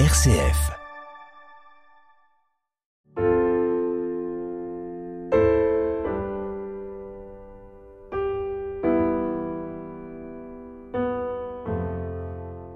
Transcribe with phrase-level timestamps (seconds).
[0.00, 0.72] RCF.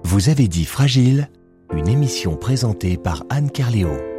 [0.05, 1.29] Vous avez dit Fragile,
[1.73, 4.18] une émission présentée par Anne Carléo.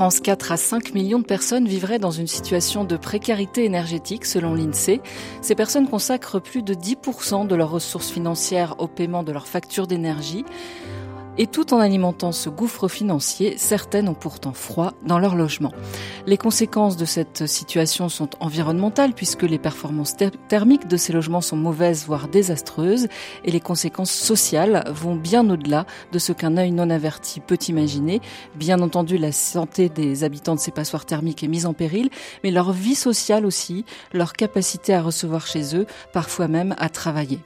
[0.00, 4.54] France, 4 à 5 millions de personnes vivraient dans une situation de précarité énergétique selon
[4.54, 5.02] l'INSEE.
[5.42, 9.86] Ces personnes consacrent plus de 10% de leurs ressources financières au paiement de leurs factures
[9.86, 10.46] d'énergie.
[11.38, 15.72] Et tout en alimentant ce gouffre financier, certaines ont pourtant froid dans leur logement.
[16.26, 20.16] Les conséquences de cette situation sont environnementales puisque les performances
[20.48, 23.08] thermiques de ces logements sont mauvaises voire désastreuses
[23.44, 28.20] et les conséquences sociales vont bien au-delà de ce qu'un œil non averti peut imaginer.
[28.54, 32.10] Bien entendu, la santé des habitants de ces passoires thermiques est mise en péril,
[32.44, 37.38] mais leur vie sociale aussi, leur capacité à recevoir chez eux, parfois même à travailler.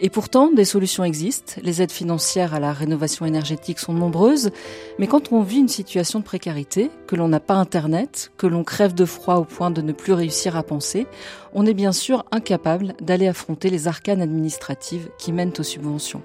[0.00, 1.54] Et pourtant, des solutions existent.
[1.62, 4.50] Les aides financières à la rénovation énergétique sont nombreuses.
[4.98, 8.64] Mais quand on vit une situation de précarité, que l'on n'a pas Internet, que l'on
[8.64, 11.06] crève de froid au point de ne plus réussir à penser,
[11.52, 16.22] on est bien sûr incapable d'aller affronter les arcanes administratives qui mènent aux subventions.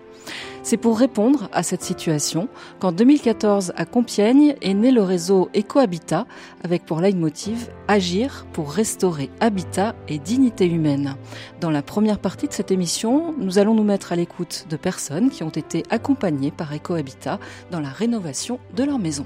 [0.64, 2.48] C'est pour répondre à cette situation
[2.80, 6.26] qu'en 2014, à Compiègne, est né le réseau EcoHabitat,
[6.64, 11.16] avec pour leitmotiv Agir pour restaurer habitat et dignité humaine.
[11.60, 15.30] Dans la première partie de cette émission, nous allons nous mettre à l'écoute de personnes
[15.30, 17.40] qui ont été accompagnées par EcoHabitat
[17.72, 19.26] dans la rénovation de leur maison.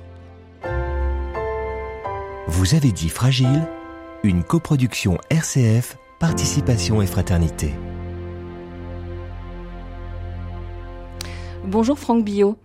[2.48, 3.68] Vous avez dit Fragile,
[4.24, 7.74] une coproduction RCF, Participation et Fraternité.
[11.66, 12.58] Bonjour Franck Billot.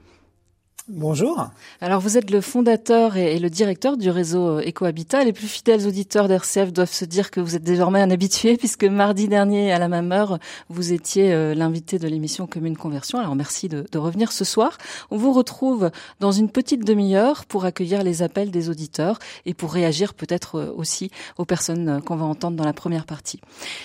[0.88, 1.48] Bonjour.
[1.80, 5.22] Alors vous êtes le fondateur et le directeur du réseau EcoHabitat.
[5.22, 8.82] Les plus fidèles auditeurs d'RCF doivent se dire que vous êtes désormais un habitué puisque
[8.82, 13.20] mardi dernier à la même heure, vous étiez euh, l'invité de l'émission Commune Conversion.
[13.20, 14.76] Alors merci de, de, revenir ce soir.
[15.12, 19.72] On vous retrouve dans une petite demi-heure pour accueillir les appels des auditeurs et pour
[19.72, 23.40] réagir peut-être euh, aussi aux personnes euh, qu'on va entendre dans la première partie.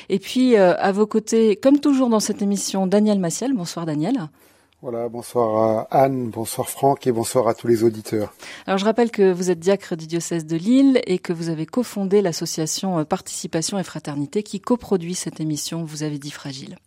[0.10, 3.54] Et puis à vos côtés, comme toujours dans cette émission, Daniel Massiel.
[3.54, 4.30] Bonsoir Daniel.
[4.84, 8.32] Voilà, bonsoir à Anne, bonsoir Franck et bonsoir à tous les auditeurs.
[8.68, 11.66] Alors je rappelle que vous êtes diacre du diocèse de Lille et que vous avez
[11.66, 16.78] cofondé l'association Participation et Fraternité qui coproduit cette émission Vous avez dit fragile.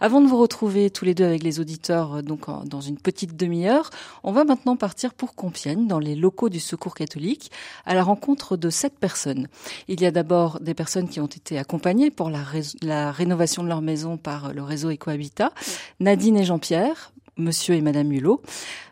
[0.00, 3.90] Avant de vous retrouver tous les deux avec les auditeurs donc dans une petite demi-heure,
[4.24, 7.52] on va maintenant partir pour Compiègne dans les locaux du Secours catholique
[7.86, 9.46] à la rencontre de sept personnes.
[9.86, 13.62] Il y a d'abord des personnes qui ont été accompagnées pour la, ré la rénovation
[13.62, 15.52] de leur maison par le réseau Ecohabitat,
[16.00, 18.42] Nadine et Jean-Pierre, Monsieur et Madame Hulot,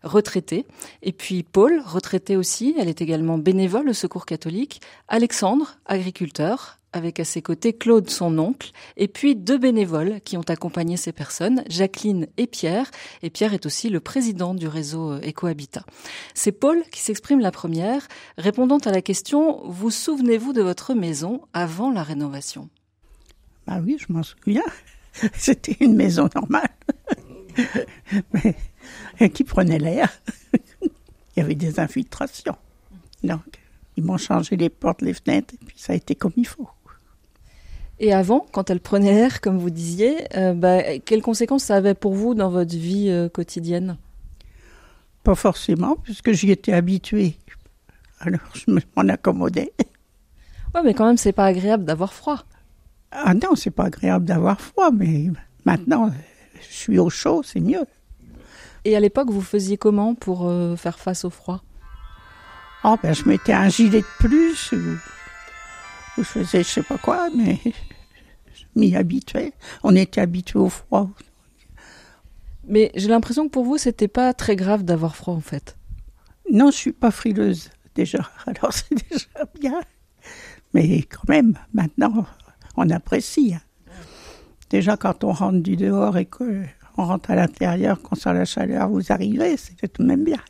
[0.03, 0.67] retraités.
[1.03, 4.81] Et puis Paul, retraité aussi, elle est également bénévole au Secours catholique.
[5.09, 10.49] Alexandre, agriculteur, avec à ses côtés Claude, son oncle, et puis deux bénévoles qui ont
[10.49, 12.91] accompagné ces personnes, Jacqueline et Pierre.
[13.23, 15.85] Et Pierre est aussi le président du réseau Ecohabitat.
[16.35, 18.09] C'est Paul qui s'exprime la première,
[18.39, 22.71] répondant à la question Vous souvenez-vous de votre maison avant la rénovation?
[23.67, 24.65] Bah oui, je m'en souviens.
[25.35, 26.71] C'était une maison normale.
[29.21, 30.11] Mais qui prenait l'air?
[30.83, 32.57] Il y avait des infiltrations.
[33.23, 33.43] Donc,
[33.97, 36.69] ils m'ont changé les portes, les fenêtres, et puis ça a été comme il faut.
[37.99, 41.95] Et avant, quand elle prenait l'air, comme vous disiez, euh, bah, quelles conséquences ça avait
[41.95, 43.97] pour vous dans votre vie euh, quotidienne?
[45.25, 47.37] Pas forcément, puisque j'y étais habituée.
[48.21, 49.73] Alors, je m'en accommodais.
[50.75, 52.45] Ouais, mais quand même, c'est pas agréable d'avoir froid.
[53.11, 55.31] Ah non, c'est pas agréable d'avoir froid, mais
[55.65, 56.11] maintenant,
[56.61, 57.85] je suis au chaud, c'est mieux.
[58.85, 61.63] Et à l'époque, vous faisiez comment pour euh, faire face au froid?
[62.85, 64.99] Oh, ben, je mettais un gilet de plus, ou, ou
[66.19, 67.59] je faisais je sais pas quoi, mais
[68.55, 69.53] je m'y habituais.
[69.83, 71.11] On était habitué au froid.
[72.69, 75.77] Mais j'ai l'impression que pour vous, c'était pas très grave d'avoir froid, en fait.
[76.53, 78.31] Non, je suis pas frileuse, déjà.
[78.47, 79.81] Alors, c'est déjà bien.
[80.75, 82.27] Mais quand même, maintenant,
[82.77, 83.55] on apprécie.
[83.55, 83.63] Hein.
[84.71, 86.65] Déjà, quand on rentre du dehors et qu'on
[86.97, 90.41] rentre à l'intérieur, qu'on sent la chaleur, vous arrivez, c'est tout de même bien.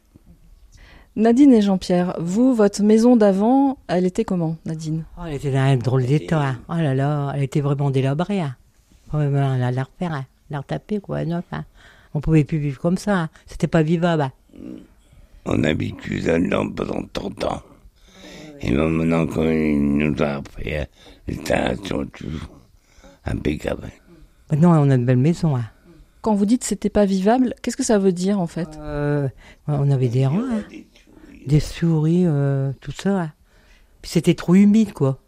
[1.16, 5.04] Nadine et Jean-Pierre, vous, votre maison d'avant, elle était comment, Nadine?
[5.16, 6.42] Oh, Elle était dans un drôle d'état.
[6.42, 6.58] Hein.
[6.68, 8.42] Oh là là, elle était vraiment délabrée.
[8.42, 8.54] Hein.
[9.14, 10.26] Oh, on a la refaire, hein.
[10.50, 11.44] la retaper, quoi, neuf.
[11.52, 11.64] Hein.
[12.12, 13.16] On pouvait plus vivre comme ça.
[13.19, 13.28] Hein.
[13.46, 14.30] C'était pas vivable.
[15.46, 17.62] On habite là-dedans pendant 30 ans.
[18.60, 20.88] Et maintenant, quand il nous a fait
[21.28, 22.50] l'installation, toujours
[23.24, 23.90] impeccable.
[24.50, 25.56] Maintenant, on a une belle maison.
[25.56, 25.64] Hein.
[26.22, 28.69] Quand vous dites c'était pas vivable, qu'est-ce que ça veut dire en fait?
[28.78, 29.28] Euh,
[29.69, 30.62] On avait des rats, hein.
[31.46, 33.20] des souris, euh, tout ça.
[33.20, 33.32] Hein.
[34.02, 35.19] Puis c'était trop humide, quoi.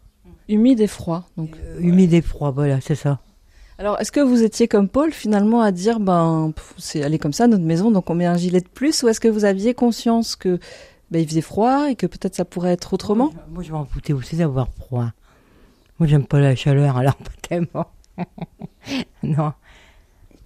[0.47, 1.51] Humide et froid, donc.
[1.63, 3.19] Euh, humide et froid, voilà, c'est ça.
[3.77, 7.47] Alors, est-ce que vous étiez comme Paul finalement à dire, ben, c'est aller comme ça
[7.47, 10.35] notre maison, donc on met un gilet de plus, ou est-ce que vous aviez conscience
[10.35, 10.59] que
[11.11, 13.31] ben, il faisait froid et que peut-être ça pourrait être autrement?
[13.49, 15.11] Moi, je m'en foutais aussi d'avoir froid.
[15.97, 17.87] Moi, j'aime pas la chaleur, alors pas tellement.
[19.23, 19.53] non.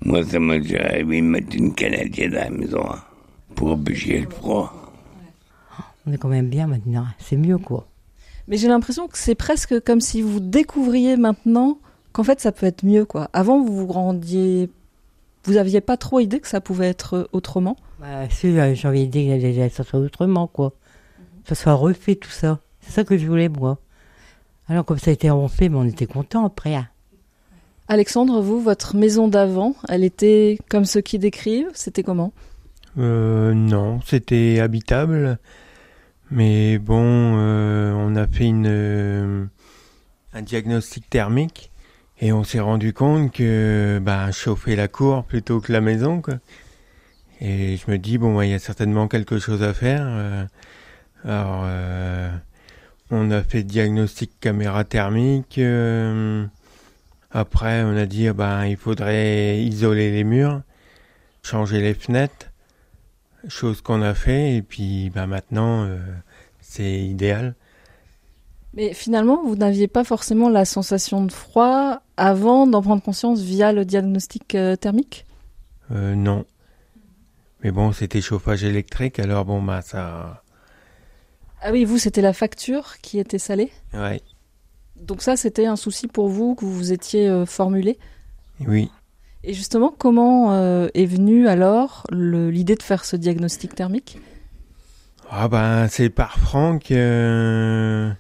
[0.01, 3.01] Moi, ça m'a déjà arrivé de mettre une canadienne à la maison hein,
[3.55, 4.73] pour empêcher le froid.
[6.05, 7.05] On est quand même bien maintenant.
[7.19, 7.87] C'est mieux, quoi.
[8.49, 11.77] Mais j'ai l'impression que c'est presque comme si vous découvriez maintenant
[12.11, 13.29] qu'en fait ça peut être mieux, quoi.
[13.31, 14.69] Avant, vous vous rendiez,
[15.45, 17.77] vous aviez pas trop idée que ça pouvait être autrement.
[18.01, 20.73] Bah, si, euh, j'ai envie de dire que ça soit autrement, quoi.
[21.43, 22.59] Que ça soit refait, tout ça.
[22.81, 23.79] C'est ça que je voulais, moi.
[24.67, 26.75] Alors, comme ça a été refait, mais on était content après.
[26.75, 26.87] hein.
[27.87, 32.31] Alexandre, vous, votre maison d'avant, elle était comme ceux qui décrivent C'était comment?
[32.97, 35.37] Euh, non, c'était habitable.
[36.31, 37.03] Mais bon,
[37.37, 39.45] euh, on a fait une, euh,
[40.33, 41.71] un diagnostic thermique
[42.21, 46.21] et on s'est rendu compte que bah, chauffer la cour plutôt que la maison.
[47.41, 50.05] Et je me dis, bon, il y a certainement quelque chose à faire.
[50.05, 50.45] euh.
[51.25, 51.65] alors,
[53.11, 55.59] on a fait diagnostic caméra thermique.
[57.33, 60.61] Après, on a dit, ah ben, il faudrait isoler les murs,
[61.41, 62.53] changer les fenêtres
[63.47, 65.97] chose qu'on a fait et puis bah maintenant euh,
[66.61, 67.55] c'est idéal.
[68.75, 73.71] Mais finalement, vous n'aviez pas forcément la sensation de froid avant d'en prendre conscience via
[73.71, 75.27] le diagnostic euh, thermique?
[75.91, 76.45] Euh, non.
[77.63, 80.43] Mais bon, c'était chauffage électrique alors bon bah ça
[81.61, 83.71] Ah oui, vous, c'était la facture qui était salée?
[83.93, 84.21] Ouais.
[85.03, 87.97] Donc ça, c'était un souci pour vous que vous vous étiez euh, formulé?
[88.65, 88.89] Oui.
[89.43, 94.19] Et justement, comment euh, est venue alors l'idée de faire ce diagnostic thermique?
[95.29, 98.11] Ah ben c'est par Franck euh,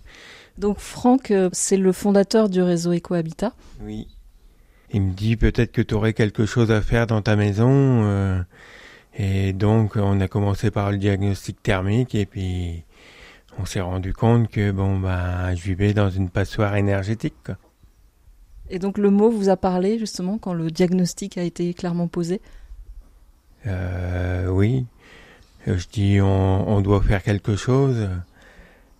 [0.57, 3.53] Donc Franck, c'est le fondateur du réseau EcoHabitat.
[3.81, 4.07] oui.
[4.95, 8.39] Il me dit peut-être que tu aurais quelque chose à faire dans ta maison euh,
[9.17, 12.83] et donc on a commencé par le diagnostic thermique et puis
[13.59, 17.35] on s'est rendu compte que bon bah je vivais dans une passoire énergétique.
[17.45, 17.55] quoi.
[18.69, 22.41] Et donc le mot vous a parlé justement quand le diagnostic a été clairement posé?
[23.67, 24.85] Euh, oui.
[25.67, 28.09] Euh, Je dis on, on doit faire quelque chose.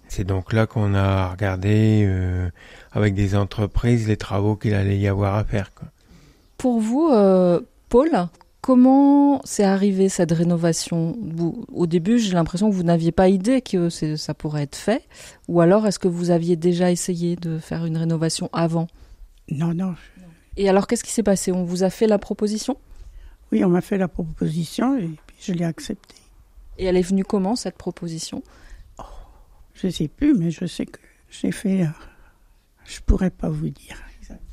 [0.07, 2.50] C'est donc là qu'on a regardé euh,
[2.91, 5.73] avec des entreprises les travaux qu'il allait y avoir à faire.
[5.73, 5.88] Quoi.
[6.57, 7.59] Pour vous, euh,
[7.89, 8.11] Paul,
[8.63, 11.18] comment c'est arrivé cette rénovation?
[11.21, 15.04] Vous- Au début, j'ai l'impression que vous n'aviez pas idée que ça pourrait être fait.
[15.50, 18.88] Ou alors, est-ce que vous aviez déjà essayé de faire une rénovation avant?
[19.51, 19.95] Non, non.
[20.56, 21.51] Et alors, qu'est-ce qui s'est passé?
[21.51, 22.77] On vous a fait la proposition?
[23.51, 26.15] Oui, on m'a fait la proposition et puis je l'ai acceptée.
[26.77, 28.42] Et elle est venue comment, cette proposition?
[29.74, 31.00] Je sais plus, mais je sais que
[31.30, 31.81] j'ai fait.
[31.83, 31.88] euh,
[32.86, 33.98] je pourrais pas vous dire.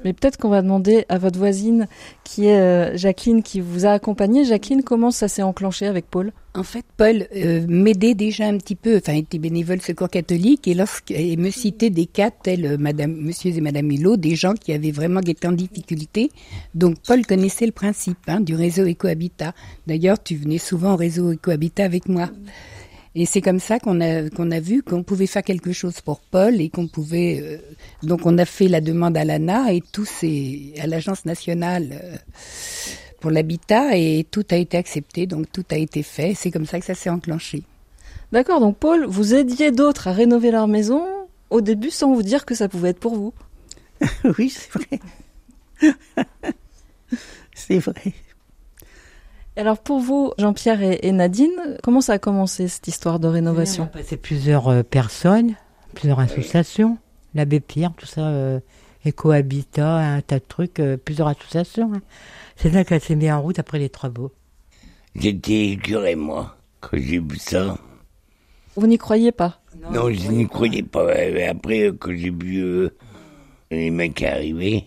[0.04, 1.86] Mais peut-être qu'on va demander à votre voisine,
[2.24, 4.44] qui est euh, Jacqueline, qui vous a accompagné.
[4.44, 6.32] Jacqueline, comment ça s'est enclenché avec Paul?
[6.54, 10.66] En fait, Paul euh, m'aidait déjà un petit peu, enfin, il était bénévole secours catholique,
[10.66, 14.34] et, lorsque, et me citait des cas tels euh, Madame, Monsieur et Madame Hulot, des
[14.34, 16.30] gens qui avaient vraiment été en difficulté.
[16.74, 19.54] Donc, Paul connaissait le principe hein, du réseau Ecohabitat.
[19.86, 22.30] D'ailleurs, tu venais souvent au réseau Ecohabitat avec moi.
[23.16, 26.20] Et c'est comme ça qu'on a qu'on a vu qu'on pouvait faire quelque chose pour
[26.20, 27.40] Paul et qu'on pouvait.
[27.42, 27.58] euh,
[28.04, 31.88] donc, on a fait la demande à l'ANA et tout c'est à l'agence nationale.
[32.02, 32.16] euh,
[33.20, 36.34] pour l'habitat et tout a été accepté, donc tout a été fait.
[36.34, 37.64] C'est comme ça que ça s'est enclenché.
[38.32, 41.04] D'accord, donc Paul, vous aidiez d'autres à rénover leur maison
[41.50, 43.34] au début sans vous dire que ça pouvait être pour vous.
[44.38, 45.00] oui, c'est vrai.
[47.54, 48.12] c'est vrai.
[49.60, 51.50] Alors pour vous, Jean-Pierre et, et Nadine,
[51.82, 55.54] comment ça a commencé cette histoire de On a rénovation passé plusieurs euh, personnes,
[55.94, 56.96] plusieurs associations,
[57.34, 58.58] l'abbé Pierre, tout ça, euh,
[59.06, 61.92] Ecohabitat, un tas de trucs, euh, plusieurs associations.
[61.92, 62.00] hein.
[62.56, 64.32] C'est là qu'elle s'est mise en route après les travaux.
[65.14, 67.76] J'étais curé, moi, quand j'ai vu ça.
[68.76, 69.60] Vous n'y croyez pas?
[69.92, 71.04] Non, je n'y croyais pas.
[71.04, 72.88] Mais après, quand j'ai vu euh,
[73.70, 74.86] les mecs arriver,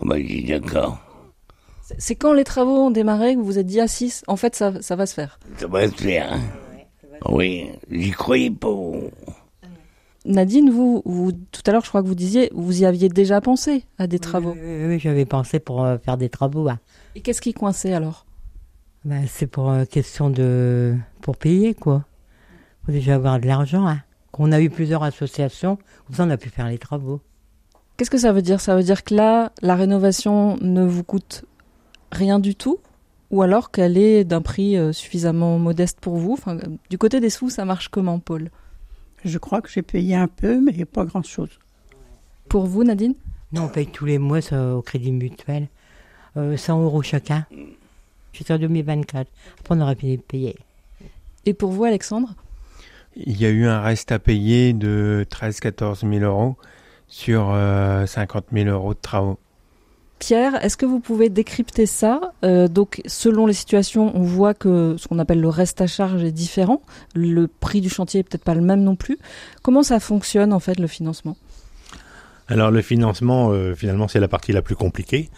[0.00, 0.98] on m'a dit d'accord,
[1.98, 4.56] C'est- quand les travaux ont démarré que vous vous êtes dit, ah si, en fait
[4.56, 5.38] ça, ça va se faire?
[5.58, 6.32] ça va se faire.
[6.32, 6.40] hein.
[7.30, 8.68] Oui, j'y croyais pas.
[10.24, 13.40] Nadine, vous, vous, tout à l'heure je crois que vous disiez, vous y aviez déjà
[13.40, 14.52] pensé à des travaux.
[14.52, 16.68] Oui, oui, oui, j'avais pensé pour euh, faire des travaux.
[16.68, 16.78] hein.
[17.14, 18.26] Et qu'est-ce qui coinçait alors?
[19.04, 22.04] Ben, c'est pour euh, question de pour payer quoi.
[22.84, 23.86] Faut déjà avoir de l'argent.
[23.86, 24.00] Hein.
[24.38, 27.20] On a eu plusieurs associations, comme ça on a pu faire les travaux.
[27.96, 28.60] Qu'est-ce que ça veut dire?
[28.60, 31.44] Ça veut dire que là, la rénovation ne vous coûte
[32.12, 32.78] rien du tout
[33.30, 36.32] ou alors qu'elle est d'un prix euh, suffisamment modeste pour vous?
[36.34, 38.50] Enfin, euh, Du côté des sous, ça marche comment, Paul?
[39.24, 41.50] Je crois que j'ai payé un peu, mais pas grand-chose.
[42.48, 43.14] Pour vous, Nadine?
[43.52, 45.68] Nous on paye tous les mois ça, au crédit mutuel.
[46.36, 47.46] euh, 100 euros chacun.
[48.32, 49.28] Jusqu'en 2024.
[49.60, 50.56] Après, on aurait pu les payer.
[51.46, 52.34] Et pour vous, Alexandre?
[53.16, 56.56] Il y a eu un reste à payer de 13-14 000 euros
[57.08, 59.38] sur euh, 50 000 euros de travaux.
[60.18, 62.32] Pierre, est-ce que vous pouvez décrypter ça?
[62.42, 66.24] Euh, Donc, selon les situations, on voit que ce qu'on appelle le reste à charge
[66.24, 66.80] est différent.
[67.14, 69.18] Le prix du chantier est peut-être pas le même non plus.
[69.62, 71.36] Comment ça fonctionne en fait le financement?
[72.48, 75.30] Alors le financement, euh, finalement, c'est la partie la plus compliquée.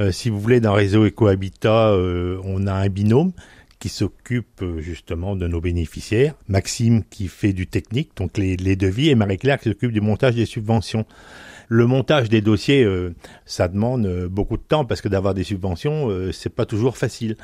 [0.00, 3.32] Euh, si vous voulez, dans Réseau Ecohabitat, euh, on a un binôme
[3.78, 6.34] qui s'occupe justement de nos bénéficiaires.
[6.48, 10.36] Maxime qui fait du technique, donc les, les devis, et Marie-Claire qui s'occupe du montage
[10.36, 11.04] des subventions.
[11.68, 13.14] Le montage des dossiers, euh,
[13.46, 16.96] ça demande euh, beaucoup de temps parce que d'avoir des subventions, euh, c'est pas toujours
[16.96, 17.36] facile.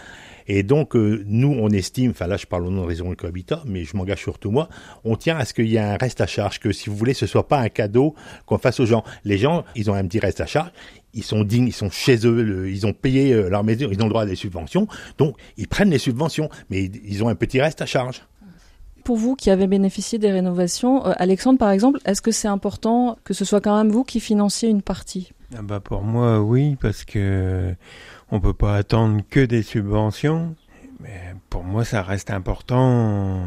[0.47, 3.85] Et donc, nous, on estime, enfin là, je parle au nom de Réseau Ecohabitat, mais
[3.85, 4.69] je m'engage surtout moi,
[5.05, 7.15] on tient à ce qu'il y ait un reste à charge, que si vous voulez,
[7.15, 9.05] ce soit pas un cadeau qu'on fasse aux gens.
[9.25, 10.73] Les gens, ils ont un petit reste à charge,
[11.15, 14.11] ils sont dignes, ils sont chez eux, ils ont payé leur maison, ils ont le
[14.11, 17.81] droit à des subventions, donc ils prennent les subventions, mais ils ont un petit reste
[17.81, 18.23] à charge.
[19.11, 23.19] Pour vous qui avez bénéficié des rénovations, euh, Alexandre par exemple, est-ce que c'est important
[23.25, 25.33] que ce soit quand même vous qui financiez une partie?
[25.53, 27.75] Ah bah pour moi, oui, parce que
[28.31, 30.55] on peut pas attendre que des subventions.
[31.01, 33.41] Mais pour moi, ça reste important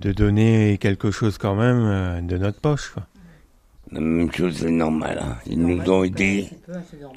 [0.00, 2.92] de donner quelque chose quand même euh, de notre poche.
[2.94, 3.02] Quoi.
[3.92, 5.20] La même chose, c'est normal.
[5.22, 5.36] hein.
[5.44, 6.48] Ils nous ont aidés.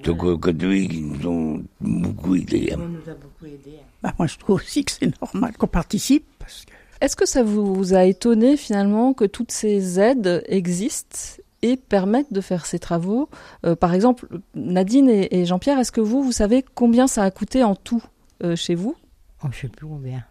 [0.06, 2.74] Au catholique, ils nous ont beaucoup aidés.
[2.74, 2.79] hein.
[2.79, 3.79] nous a beaucoup aidés.
[4.03, 6.25] Bah, moi, je trouve aussi que c'est normal qu'on participe.
[6.38, 11.18] Parce que Est-ce que ça vous a étonné finalement que toutes ces aides existent
[11.62, 13.30] et permettent de faire ces travaux
[13.66, 17.32] Euh, Par exemple, Nadine et, et Jean-Pierre, est-ce que vous, vous savez combien ça a
[17.32, 18.04] coûté en tout
[18.44, 18.96] euh, chez vous?
[19.44, 20.24] Oh, je sais plus combien.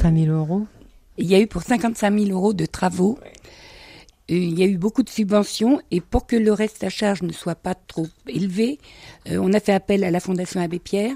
[0.00, 0.66] 5 000 euros?
[1.18, 3.18] Il y a eu pour 55 000 euros de travaux.
[3.22, 3.26] Euh,
[4.34, 7.32] Il y a eu beaucoup de subventions et pour que le reste à charge ne
[7.32, 8.78] soit pas trop élevé,
[9.30, 11.14] euh, on a fait appel à la Fondation Abbé Pierre,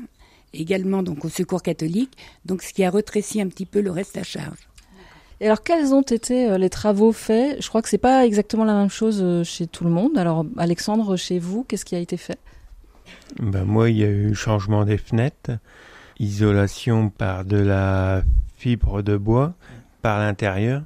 [0.55, 4.17] également donc au Secours catholique, donc ce qui a retréci un petit peu le reste
[4.17, 4.69] à charge.
[5.41, 7.63] Et alors, quels ont été euh, les travaux faits?
[7.63, 10.17] Je crois que c'est pas exactement la même chose euh, chez tout le monde.
[10.17, 12.39] Alors, Alexandre, chez vous, qu'est-ce qui a été fait?
[13.39, 15.53] Ben moi, il y a eu changement des fenêtres,
[16.19, 18.23] isolation par de la
[18.57, 19.55] fibre de bois
[20.01, 20.83] par l'intérieur,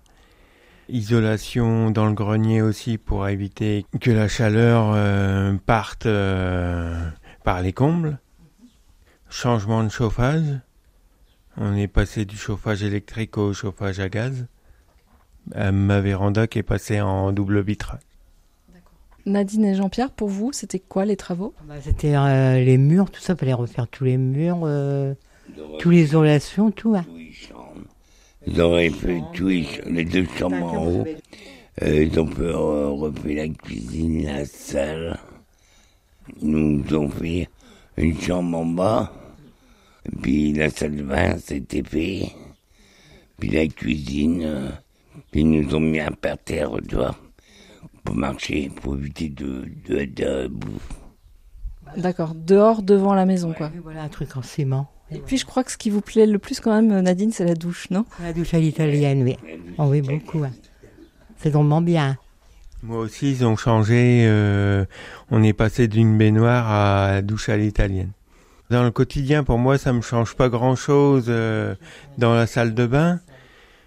[0.88, 7.08] isolation dans le grenier aussi pour éviter que la chaleur euh, parte euh,
[7.44, 8.18] par les combles,
[9.30, 10.60] changement de chauffage,
[11.56, 14.46] on est passé du chauffage électrique au chauffage à gaz,
[15.56, 18.00] Euh, ma véranda qui est passée en double vitrage.
[19.26, 21.54] Nadine et Jean-Pierre, pour vous, c'était quoi les travaux?
[21.66, 25.14] Bah, C'était euh, les murs, tout ça, fallait refaire tous les murs, euh,
[25.78, 26.94] tous les isolations, tout.
[26.94, 27.06] hein.
[28.46, 31.06] Ils auraient fait tous les, deux chambres en haut.
[31.82, 35.18] Euh, ils ont fait, euh, refait la cuisine, la salle.
[36.42, 37.48] Ils nous ont fait
[37.96, 39.12] une chambre en bas.
[40.22, 42.32] Puis la salle de bain, c'était fait.
[43.38, 44.42] Puis la cuisine.
[44.44, 44.68] euh,
[45.30, 47.14] puis ils nous ont mis un parterre, tu vois,
[48.04, 50.80] pour marcher, pour éviter de, de être debout.
[51.96, 53.70] D'accord, dehors, devant la maison, quoi.
[53.82, 54.88] Voilà, un truc en ciment.
[55.10, 57.44] Et puis, je crois que ce qui vous plaît le plus quand même, Nadine, c'est
[57.44, 58.04] la douche, non?
[58.22, 59.36] La douche à l'italienne, oui.
[59.76, 60.44] Oh, oui, beaucoup.
[60.44, 60.52] hein.
[61.38, 62.16] C'est drôlement bien.
[62.82, 64.24] Moi aussi, ils ont changé.
[64.26, 64.84] euh,
[65.30, 68.12] on est passé d'une baignoire à la douche à l'italienne.
[68.70, 71.74] Dans le quotidien, pour moi, ça me change pas grand-chose euh,
[72.18, 73.20] dans la salle de bain.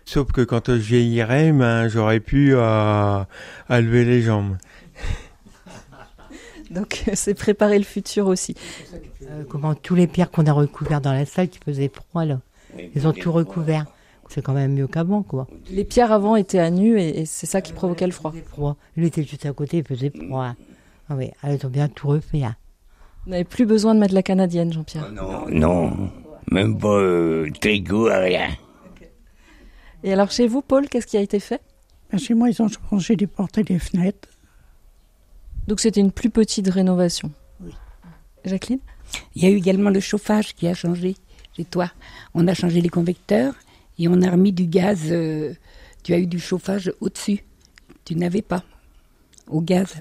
[0.06, 3.28] Sauf que quand je vieillirais, ben, j'aurais pu à,
[3.70, 4.58] à lever les jambes.
[6.72, 8.56] Donc, c'est préparer le futur aussi.
[9.30, 12.40] Euh, comment tous les pierres qu'on a recouverts dans la salle qui faisaient froid, là.
[12.96, 13.86] Ils ont tout recouvert.
[14.30, 15.48] C'est quand même mieux qu'avant, quoi.
[15.70, 18.32] Les pierres avant étaient à nu et, et c'est ça qui provoquait le froid.
[18.34, 18.78] Il faisait froid.
[18.98, 20.56] Lui était juste à côté, il faisait froid.
[21.10, 22.44] Ah oui, alors, ils ont bien tout refait.
[22.44, 22.56] hein.
[23.26, 25.12] Vous n'avez plus besoin de mettre la canadienne, Jean-Pierre.
[25.12, 26.12] Non, non,
[26.52, 28.50] même pas euh, tricot, rien.
[30.04, 31.62] Et alors, chez vous, Paul, qu'est-ce qui a été fait?
[32.12, 34.28] Ben, chez moi, ils ont changé les portes et les fenêtres.
[35.68, 37.32] Donc, c'était une plus petite rénovation.
[37.62, 37.72] Oui.
[38.44, 38.80] Jacqueline?
[39.36, 41.16] Il y a eu également le chauffage qui a changé
[41.56, 41.90] chez toi.
[42.34, 43.54] On a changé les convecteurs
[43.98, 45.04] et on a remis du gaz.
[45.12, 45.54] euh,
[46.04, 47.46] tu as eu du chauffage au-dessus.
[48.04, 48.64] Tu n'avais pas.
[49.48, 49.96] Au gaz.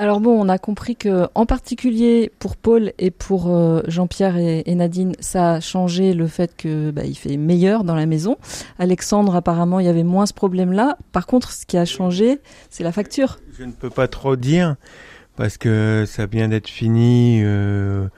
[0.00, 4.62] Alors bon, on a compris que, en particulier pour Paul et pour euh, Jean-Pierre et,
[4.64, 8.38] et Nadine, ça a changé le fait que bah, il fait meilleur dans la maison.
[8.78, 10.96] Alexandre, apparemment, il y avait moins ce problème-là.
[11.12, 12.40] Par contre, ce qui a changé,
[12.70, 13.40] c'est la facture.
[13.58, 14.76] Je ne peux pas trop dire
[15.36, 18.08] parce que ça vient d'être fini euh,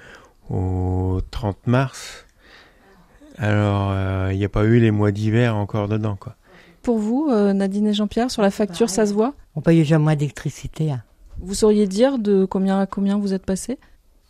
[0.51, 2.27] au 30 mars.
[3.39, 6.37] Alors, euh, il n'y a pas eu les mois d'hiver encore dedans, quoi.
[6.83, 9.35] Pour vous, euh, Nadine et Jean-Pierre, sur la facture, ça se voit?
[9.57, 10.93] On paye déjà moins d'électricité.
[10.93, 11.03] hein.
[11.43, 13.79] Vous sauriez dire de combien à combien vous êtes passé?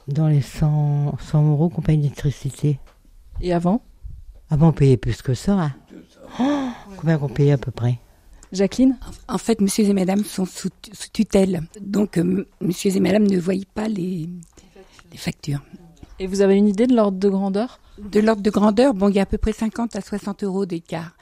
[0.09, 2.81] Dans les 100, 100 euros qu'on paye d'électricité.
[3.41, 3.83] Et avant?
[4.51, 5.53] Avant, on payait plus que ça.
[5.53, 5.75] hein.
[6.41, 7.99] Oh, combien qu'on payait à peu près?
[8.51, 8.97] Jacqueline?
[9.29, 11.63] En fait, monsieur et madame sont sous, sous tutelle.
[11.81, 14.29] Donc, euh, monsieur et madame ne voient pas les,
[15.11, 15.63] les factures.
[16.19, 17.79] Et vous avez une idée de l'ordre de grandeur?
[17.99, 20.65] De l'ordre de grandeur, bon, il y a à peu près 50 à 60 euros
[20.67, 21.13] d'écart.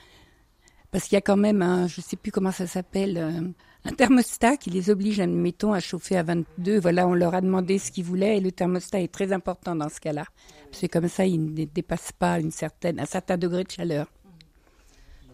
[0.92, 3.40] Parce qu'il y a quand même un, je sais plus comment ça s'appelle, euh,
[3.84, 6.78] un thermostat qui les oblige, admettons, à chauffer à 22.
[6.80, 9.88] Voilà, on leur a demandé ce qu'ils voulaient et le thermostat est très important dans
[9.88, 10.24] ce cas-là.
[10.72, 14.06] C'est comme ça, ils ne dépassent pas une certaine, un certain degré de chaleur.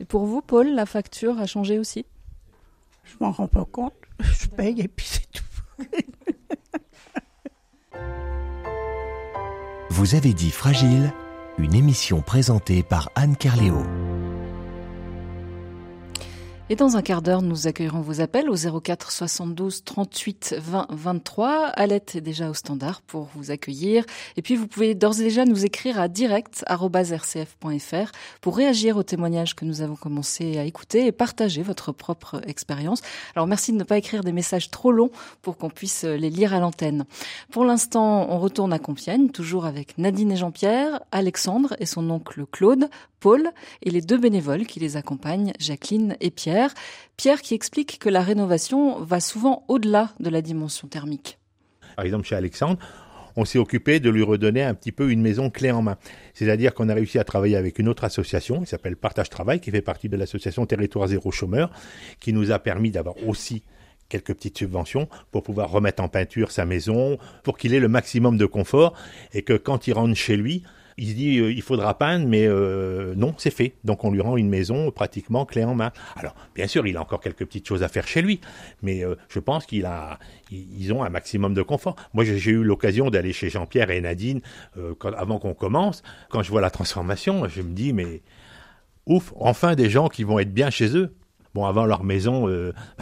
[0.00, 2.06] Et pour vous, Paul, la facture a changé aussi?
[3.04, 3.94] Je m'en rends pas compte.
[4.20, 5.44] Je paye et puis c'est tout.
[9.90, 11.12] Vous avez dit Fragile,
[11.58, 13.82] une émission présentée par Anne Carléo.
[16.68, 21.66] Et dans un quart d'heure, nous accueillerons vos appels au 04 72 38 20 23.
[21.66, 24.04] Alette est déjà au standard pour vous accueillir.
[24.36, 29.54] Et puis, vous pouvez d'ores et déjà nous écrire à direct.rcf.fr pour réagir aux témoignages
[29.54, 33.00] que nous avons commencé à écouter et partager votre propre expérience.
[33.36, 36.52] Alors, merci de ne pas écrire des messages trop longs pour qu'on puisse les lire
[36.52, 37.04] à l'antenne.
[37.52, 42.44] Pour l'instant, on retourne à Compiègne, toujours avec Nadine et Jean-Pierre, Alexandre et son oncle
[42.50, 43.50] Claude, Paul
[43.82, 46.55] et les deux bénévoles qui les accompagnent, Jacqueline et Pierre.
[47.16, 51.38] Pierre qui explique que la rénovation va souvent au-delà de la dimension thermique.
[51.96, 52.78] Par exemple, chez Alexandre,
[53.36, 55.98] on s'est occupé de lui redonner un petit peu une maison clé en main.
[56.34, 59.70] C'est-à-dire qu'on a réussi à travailler avec une autre association qui s'appelle Partage Travail, qui
[59.70, 61.70] fait partie de l'association Territoire Zéro Chômeur,
[62.18, 63.62] qui nous a permis d'avoir aussi
[64.08, 68.36] quelques petites subventions pour pouvoir remettre en peinture sa maison, pour qu'il ait le maximum
[68.36, 68.94] de confort
[69.34, 70.62] et que quand il rentre chez lui,
[70.98, 73.74] il se dit euh, il faudra peindre, mais euh, non, c'est fait.
[73.84, 75.92] Donc on lui rend une maison pratiquement clé en main.
[76.16, 78.40] Alors bien sûr, il a encore quelques petites choses à faire chez lui,
[78.82, 80.18] mais euh, je pense qu'il a,
[80.50, 81.96] ils ont un maximum de confort.
[82.14, 84.40] Moi, j'ai eu l'occasion d'aller chez Jean-Pierre et Nadine
[85.16, 86.02] avant qu'on commence.
[86.30, 88.22] Quand je vois la transformation, je me dis mais
[89.06, 91.14] ouf, enfin des gens qui vont être bien chez eux.
[91.54, 92.48] Bon, avant leur maison,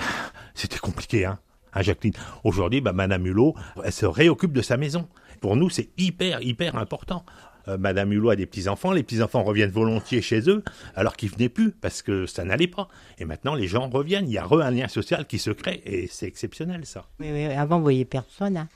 [0.55, 1.39] c'était compliqué, hein.
[1.75, 2.15] Hein, Jacqueline.
[2.45, 3.55] Aujourd'hui, bah, Madame Hulot,
[3.85, 5.09] elle se réoccupe de sa maison.
[5.41, 7.25] Pour nous, c'est hyper, hyper important.
[7.69, 10.63] Euh, Madame Hulot a des petits-enfants, les petits-enfants reviennent volontiers chez eux,
[10.95, 12.89] alors qu'ils venaient plus, parce que ça n'allait pas.
[13.19, 15.83] Et maintenant, les gens reviennent, il y a re un lien social qui se crée,
[15.85, 17.05] et c'est exceptionnel, ça.
[17.21, 18.57] Oui, oui, avant, vous voyez personne.
[18.57, 18.69] hein.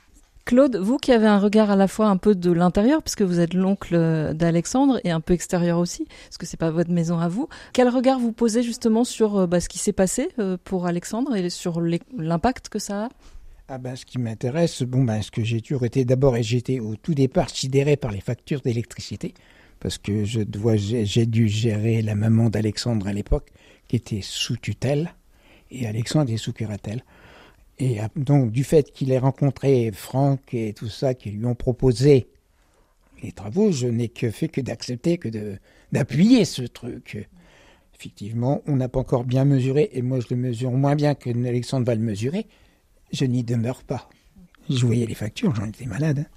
[0.45, 3.39] Claude, vous qui avez un regard à la fois un peu de l'intérieur, puisque vous
[3.39, 7.27] êtes l'oncle d'Alexandre, et un peu extérieur aussi, parce que c'est pas votre maison à
[7.27, 10.87] vous, quel regard vous posez justement sur euh, bah, ce qui s'est passé euh, pour
[10.87, 13.09] Alexandre et sur les- l'impact que ça a?
[13.71, 16.79] Ah ben, ce qui m'intéresse, bon ben, ce que j'ai toujours été d'abord, et j'étais
[16.79, 19.35] au tout départ sidéré par les factures d'électricité,
[19.79, 23.51] parce que je dois, j'ai dû gérer la maman d'Alexandre à l'époque,
[23.87, 25.13] qui était sous tutelle,
[25.69, 27.03] et Alexandre est sous curatelle.
[27.77, 31.53] Et ah, donc, du fait qu'il ait rencontré Franck et tout ça, qui lui ont
[31.53, 32.27] proposé
[33.21, 35.29] les travaux, je n'ai que fait que d'accepter, que
[35.91, 37.29] d'appuyer ce truc.
[37.93, 41.29] Effectivement, on n'a pas encore bien mesuré, et moi je le mesure moins bien que
[41.29, 42.47] Alexandre va le mesurer.
[43.11, 44.09] Je n'y demeure pas.
[44.69, 46.29] Je voyais les factures, j'en étais malade.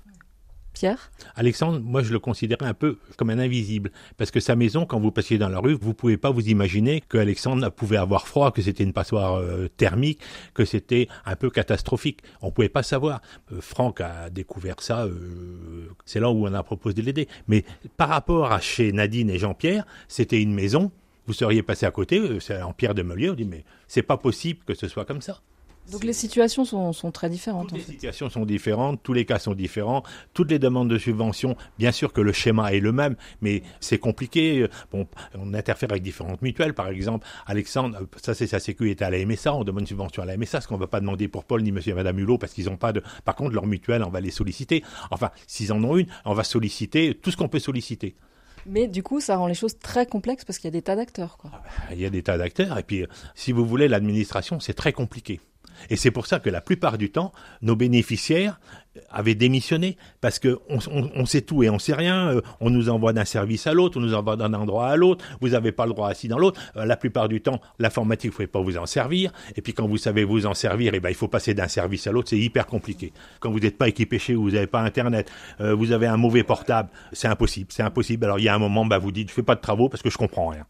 [0.72, 1.12] Pierre?
[1.34, 4.98] Alexandre, moi je le considérais un peu comme un invisible, parce que sa maison, quand
[4.98, 8.52] vous passiez dans la rue, vous pouvez pas vous imaginer que Alexandre pouvait avoir froid,
[8.52, 10.20] que c'était une passoire euh, thermique,
[10.54, 12.20] que c'était un peu catastrophique.
[12.40, 13.20] On pouvait pas savoir.
[13.52, 17.28] Euh, Franck a découvert ça, euh, c'est là où on a proposé de l'aider.
[17.48, 17.64] Mais
[17.98, 20.90] par rapport à chez Nadine et Jean-Pierre, c'était une maison.
[21.26, 24.02] Vous seriez passé à côté, euh, c'est en pierre de Meulier, on dit mais c'est
[24.02, 25.40] pas possible que ce soit comme ça.
[25.90, 27.68] Donc les situations sont, sont très différentes.
[27.68, 27.92] Toutes en les fait.
[27.92, 32.12] situations sont différentes, tous les cas sont différents, toutes les demandes de subvention, bien sûr
[32.12, 34.68] que le schéma est le même, mais c'est compliqué.
[34.92, 37.26] Bon, on interfère avec différentes mutuelles, par exemple.
[37.46, 40.26] Alexandre, euh, ça c'est sa sécu est à la MSA, on demande une subvention à
[40.26, 42.38] la MSA, ce qu'on ne va pas demander pour Paul ni Monsieur et Madame Hulot,
[42.38, 43.02] parce qu'ils n'ont pas de.
[43.24, 44.84] Par contre, leur mutuelle, on va les solliciter.
[45.10, 48.14] Enfin, s'ils en ont une, on va solliciter tout ce qu'on peut solliciter.
[48.66, 50.94] Mais du coup, ça rend les choses très complexes parce qu'il y a des tas
[50.94, 51.36] d'acteurs.
[51.36, 51.50] quoi.
[51.90, 54.92] Il y a des tas d'acteurs, et puis, euh, si vous voulez, l'administration, c'est très
[54.92, 55.40] compliqué.
[55.90, 58.58] Et c'est pour ça que la plupart du temps, nos bénéficiaires
[59.10, 63.12] avaient démissionné, parce que on, sait tout et on sait rien, euh, on nous envoie
[63.12, 65.92] d'un service à l'autre, on nous envoie d'un endroit à l'autre, vous n'avez pas le
[65.92, 66.60] droit assis dans l'autre.
[66.76, 69.72] Euh, la plupart du temps, l'informatique, vous ne pouvez pas vous en servir, et puis
[69.72, 72.38] quand vous savez vous en servir, ben, il faut passer d'un service à l'autre, c'est
[72.38, 73.12] hyper compliqué.
[73.40, 76.16] Quand vous n'êtes pas équipé chez vous, vous n'avez pas Internet, euh, vous avez un
[76.16, 78.24] mauvais portable, c'est impossible, c'est impossible.
[78.24, 80.02] Alors il y a un moment, bah, vous dites, je fais pas de travaux parce
[80.02, 80.66] que je comprends rien.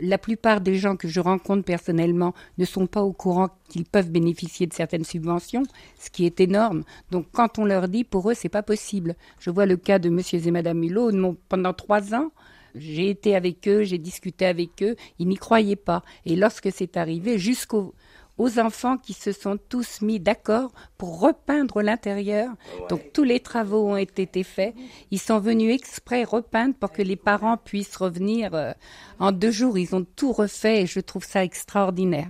[0.00, 4.10] La plupart des gens que je rencontre personnellement ne sont pas au courant qu'ils peuvent
[4.10, 5.62] bénéficier de certaines subventions,
[5.98, 6.82] ce qui est énorme.
[7.10, 9.14] Donc quand on leur dit, pour eux, c'est pas possible.
[9.38, 11.36] Je vois le cas de Monsieur et Madame Hulot.
[11.48, 12.30] Pendant trois ans,
[12.74, 16.02] j'ai été avec eux, j'ai discuté avec eux, ils n'y croyaient pas.
[16.24, 17.94] Et lorsque c'est arrivé, jusqu'au
[18.38, 22.50] aux enfants qui se sont tous mis d'accord pour repeindre l'intérieur.
[22.88, 24.74] Donc tous les travaux ont été faits.
[25.10, 28.72] Ils sont venus exprès repeindre pour que les parents puissent revenir euh,
[29.18, 29.78] en deux jours.
[29.78, 32.28] Ils ont tout refait et je trouve ça extraordinaire.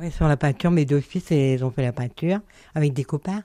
[0.00, 2.40] Oui, sur la peinture, mes deux fils, ils ont fait la peinture
[2.74, 3.42] avec des copains.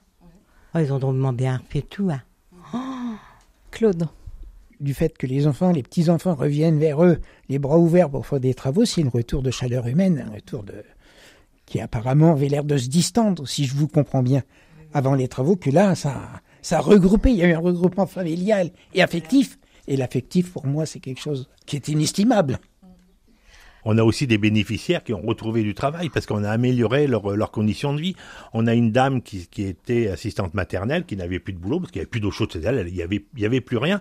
[0.74, 2.10] Oh, ils ont drôlement bien fait tout.
[2.10, 2.22] Hein.
[3.70, 4.08] Claude.
[4.80, 8.40] Du fait que les enfants, les petits-enfants reviennent vers eux, les bras ouverts pour faire
[8.40, 10.84] des travaux, c'est un retour de chaleur humaine, un retour de,
[11.66, 14.42] qui apparemment avait l'air de se distendre, si je vous comprends bien,
[14.92, 16.14] avant les travaux, que là, ça,
[16.62, 19.58] ça a regroupé, il y a eu un regroupement familial et affectif.
[19.86, 22.58] Et l'affectif, pour moi, c'est quelque chose qui est inestimable.
[23.84, 27.50] On a aussi des bénéficiaires qui ont retrouvé du travail parce qu'on a amélioré leurs
[27.50, 28.16] conditions de vie.
[28.54, 31.92] On a une dame qui, qui était assistante maternelle qui n'avait plus de boulot parce
[31.92, 33.76] qu'il n'y avait plus d'eau chaude chez elle, il n'y avait, il y avait plus
[33.76, 34.00] rien.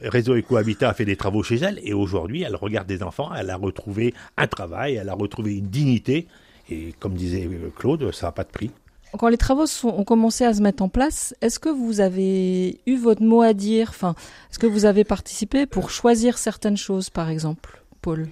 [0.00, 3.50] Réseau Ecohabitat a fait des travaux chez elle et aujourd'hui elle regarde des enfants, elle
[3.50, 6.28] a retrouvé un travail, elle a retrouvé une dignité
[6.70, 8.70] et comme disait Claude, ça n'a pas de prix.
[9.18, 12.80] Quand les travaux sont, ont commencé à se mettre en place, est-ce que vous avez
[12.86, 14.16] eu votre mot à dire Enfin,
[14.50, 18.28] est-ce que vous avez participé pour choisir certaines choses, par exemple, Paul?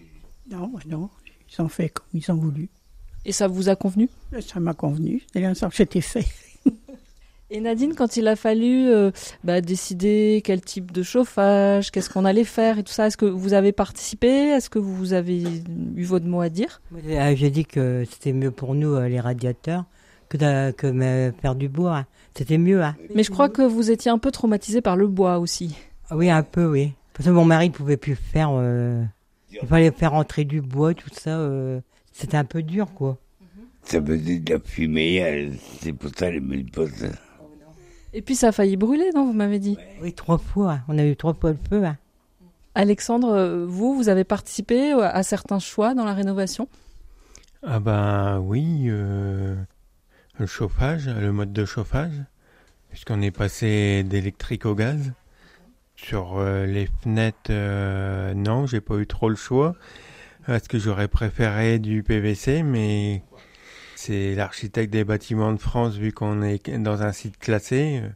[0.51, 1.09] Non, non,
[1.51, 2.69] ils ont fait comme ils ont voulu.
[3.25, 4.09] Et ça vous a convenu?
[4.41, 5.23] Ça m'a convenu.
[5.35, 6.27] L'instant que c'était fait.
[7.55, 9.11] Et Nadine, quand il a fallu euh,
[9.45, 13.27] bah, décider quel type de chauffage, qu'est-ce qu'on allait faire et tout ça, est-ce que
[13.27, 14.27] vous avez participé?
[14.27, 15.43] Est-ce que vous avez
[15.95, 16.81] eu votre mot à dire?
[17.35, 19.85] J'ai dit que c'était mieux pour nous, euh, les radiateurs,
[20.31, 22.07] que de que faire du bois.
[22.35, 22.83] C'était mieux.
[22.83, 22.97] Hein.
[23.15, 25.77] Mais je crois que vous étiez un peu traumatisé par le bois aussi.
[26.09, 26.95] Ah oui, un peu, oui.
[27.13, 28.49] Parce que mon mari ne pouvait plus faire.
[28.55, 29.05] Euh,
[29.51, 31.39] il fallait faire entrer du bois, tout ça.
[32.13, 33.19] C'était un peu dur, quoi.
[33.85, 37.05] Ça faisait de la fumée, c'est pour ça les postes.
[38.15, 39.79] Et puis ça a failli brûler, non Vous m'avez dit.
[40.01, 40.81] Oui, trois fois.
[40.89, 41.85] On a eu trois fois le feu.
[41.85, 41.97] Hein.
[42.75, 46.69] Alexandre, vous, vous avez participé à certains choix dans la rénovation?
[47.65, 49.55] Ah ben oui, euh,
[50.39, 52.25] le chauffage, le mode de chauffage,
[52.91, 55.13] puisqu'on est passé d'électrique au gaz.
[55.95, 59.77] Sur euh, les fenêtres, euh, non, j'ai pas eu trop le choix.
[60.45, 63.23] Parce que j'aurais préféré du PVC, mais
[64.03, 68.09] c'est l'architecte des bâtiments de France, vu qu'on est dans un site classé, euh,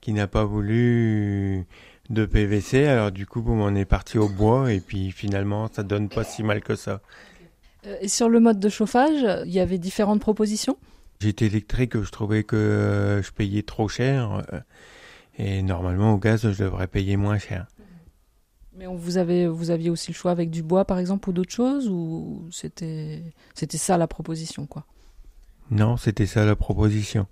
[0.00, 1.66] qui n'a pas voulu
[2.08, 2.86] de PVC.
[2.86, 6.24] Alors du coup, bon, on est parti au bois et puis finalement, ça donne pas
[6.24, 7.00] si mal que ça.
[7.86, 10.76] Euh, et sur le mode de chauffage, il y avait différentes propositions?
[11.20, 14.42] J'étais électrique, je trouvais que euh, je payais trop cher.
[15.38, 17.68] et normalement, au gaz, je devrais payer moins cher.
[18.76, 21.52] Mais vous, avez, vous aviez aussi le choix avec du bois, par exemple, ou d'autres
[21.52, 23.22] choses Ou c'était
[23.76, 24.86] ça la proposition, quoi?
[25.70, 27.26] Non, c'était ça la proposition.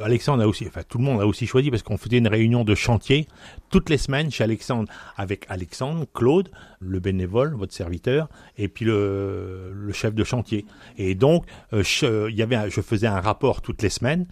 [0.00, 2.64] Alexandre a aussi, enfin tout le monde a aussi choisi parce qu'on faisait une réunion
[2.64, 3.28] de chantier
[3.70, 9.90] toutes les semaines chez Alexandre avec Alexandre, Claude, le bénévole, votre serviteur, et puis le,
[9.92, 10.64] chef de chantier.
[10.96, 14.26] Et donc, euh, je, il y avait, je faisais un rapport toutes les semaines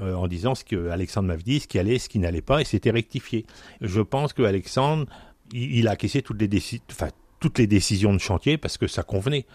[0.00, 2.62] euh, en disant ce que Alexandre m'avait dit, ce qui allait, ce qui n'allait pas,
[2.62, 3.44] et c'était rectifié.
[3.80, 5.06] Je pense que Alexandre,
[5.52, 6.82] il, a acquiescé toutes les décisions,
[7.42, 9.46] toutes les décisions de chantier parce que ça convenait.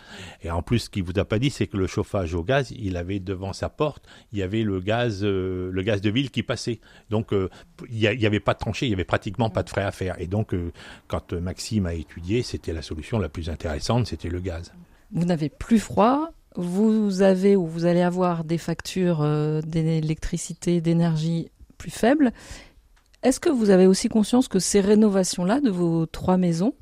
[0.43, 2.71] Et en plus, ce qu'il vous a pas dit, c'est que le chauffage au gaz,
[2.77, 6.29] il avait devant sa porte, il y avait le gaz, euh, le gaz de ville
[6.29, 6.81] qui passait.
[7.09, 7.49] Donc, euh,
[7.89, 10.19] il n'y avait pas de tranchée, il y avait pratiquement pas de frais à faire.
[10.19, 10.73] Et donc, euh,
[11.07, 14.73] quand Maxime a étudié, c'était la solution la plus intéressante, c'était le gaz.
[15.13, 19.25] Vous n'avez plus froid, vous avez ou vous allez avoir des factures
[19.65, 22.33] d'électricité, d'énergie plus faibles.
[23.23, 26.73] Est-ce que vous avez aussi conscience que ces rénovations-là de vos trois maisons,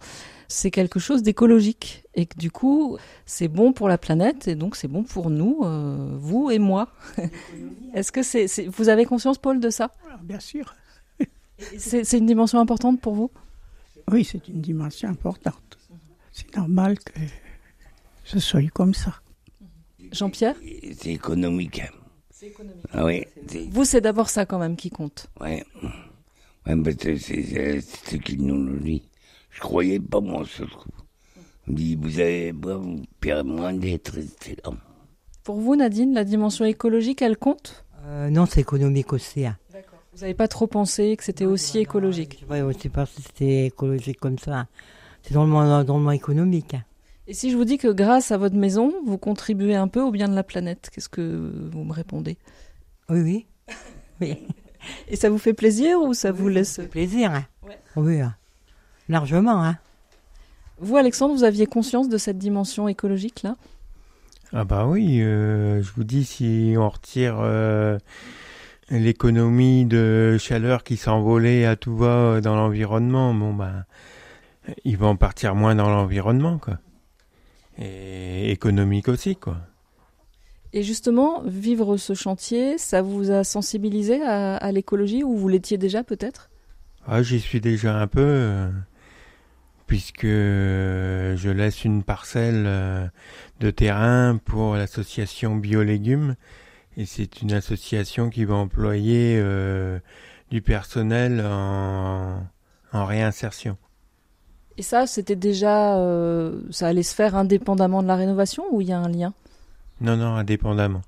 [0.47, 4.75] c'est quelque chose d'écologique et que du coup c'est bon pour la planète et donc
[4.75, 6.89] c'est bon pour nous, euh, vous et moi.
[7.93, 9.91] Est-ce que c'est, vous avez conscience, Paul, de ça?
[10.23, 10.75] Bien sûr.
[11.77, 13.31] c'est, une dimension importante pour vous?
[14.12, 15.77] Oui, c'est une dimension importante.
[16.31, 17.13] C'est normal que
[18.25, 19.21] ce soit comme ça.
[20.12, 20.55] Jean-Pierre?
[20.97, 21.81] C'est économique.
[22.29, 22.86] C'est économique.
[22.91, 23.25] Ah oui.
[23.69, 25.27] Vous, c'est d'abord ça quand même qui compte.
[25.39, 25.63] Oui.
[26.67, 29.03] Ouais, c'est ce qui nous le dit.
[29.56, 30.91] Je croyais pas, moi, ce truc.
[31.68, 34.58] On dit, vous avez vous perdre moins d'électricité.
[35.44, 37.86] Pour vous, Nadine, la dimension écologique, elle compte?
[38.04, 39.46] Euh, Non, c'est économique aussi.
[39.46, 39.58] Hein.
[40.13, 42.46] Vous n'avez pas trop pensé que c'était aussi écologique?
[42.50, 44.68] Oui, aussi parce que c'était écologique comme ça.
[45.24, 46.74] C'est dans le monde, dans le monde économique.
[46.74, 46.84] Hein.
[47.28, 50.12] Et si je vous dis que grâce à votre maison, vous contribuez un peu au
[50.12, 52.38] bien de la planète, qu'est-ce que vous me répondez?
[53.10, 53.46] Oui, oui.
[54.22, 54.38] oui.
[55.08, 57.46] Et ça vous fait plaisir ou ça vous laisse plaisir hein.
[57.96, 58.20] Oui.
[58.22, 58.36] Hein.
[59.10, 59.78] Largement, hein.
[60.80, 63.56] Vous, Alexandre, vous aviez conscience de cette dimension écologique là?
[64.54, 67.98] Ah bah oui, euh, je vous dis si on retire euh,
[68.89, 73.86] l'économie de chaleur qui s'envolait à tout va euh, dans l'environnement, bon bah
[74.84, 76.78] il va en partir moins dans l'environnement quoi.
[77.78, 79.58] Et économique aussi quoi.
[80.76, 86.04] Et justement, vivre ce chantier, ça vous a sensibilisé à, l'écologie ou vous l'étiez déjà
[86.04, 86.50] peut-être?
[87.08, 88.70] Ah, J'y suis déjà un peu, euh,
[89.88, 93.08] puisque je laisse une parcelle euh,
[93.60, 96.36] de terrain pour l'association Biolégumes.
[96.98, 100.00] Et c'est une association qui va employer euh,
[100.50, 102.41] du personnel en,
[102.93, 103.78] en réinsertion.
[104.78, 105.98] Et ça, c'était déjà,
[106.69, 109.34] ça allait se faire indépendamment de la rénovation ou il y a un lien?
[110.02, 111.02] Non, non, indépendamment.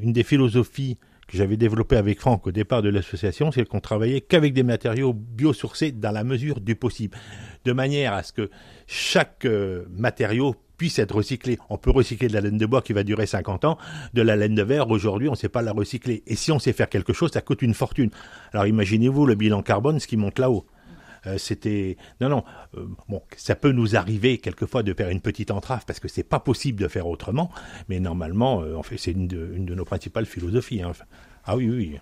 [0.00, 4.20] Une des philosophies que j'avais développées avec Franck au départ de l'association, c'est qu'on travaillait
[4.20, 7.16] qu'avec des matériaux biosourcés dans la mesure du possible,
[7.64, 8.50] de manière à ce que
[8.86, 11.58] chaque euh, matériau puisse être recyclé.
[11.70, 13.78] On peut recycler de la laine de bois qui va durer 50 ans,
[14.14, 16.22] de la laine de verre, aujourd'hui on ne sait pas la recycler.
[16.26, 18.10] Et si on sait faire quelque chose, ça coûte une fortune.
[18.52, 20.66] Alors imaginez-vous le bilan carbone, ce qui monte là-haut.
[21.26, 22.44] Euh, c'était non non
[22.76, 26.22] euh, bon ça peut nous arriver quelquefois de faire une petite entrave parce que c'est
[26.22, 27.50] pas possible de faire autrement
[27.88, 30.92] mais normalement euh, en fait c'est une, de, nos principales philosophies hein.
[31.44, 31.98] ah oui oui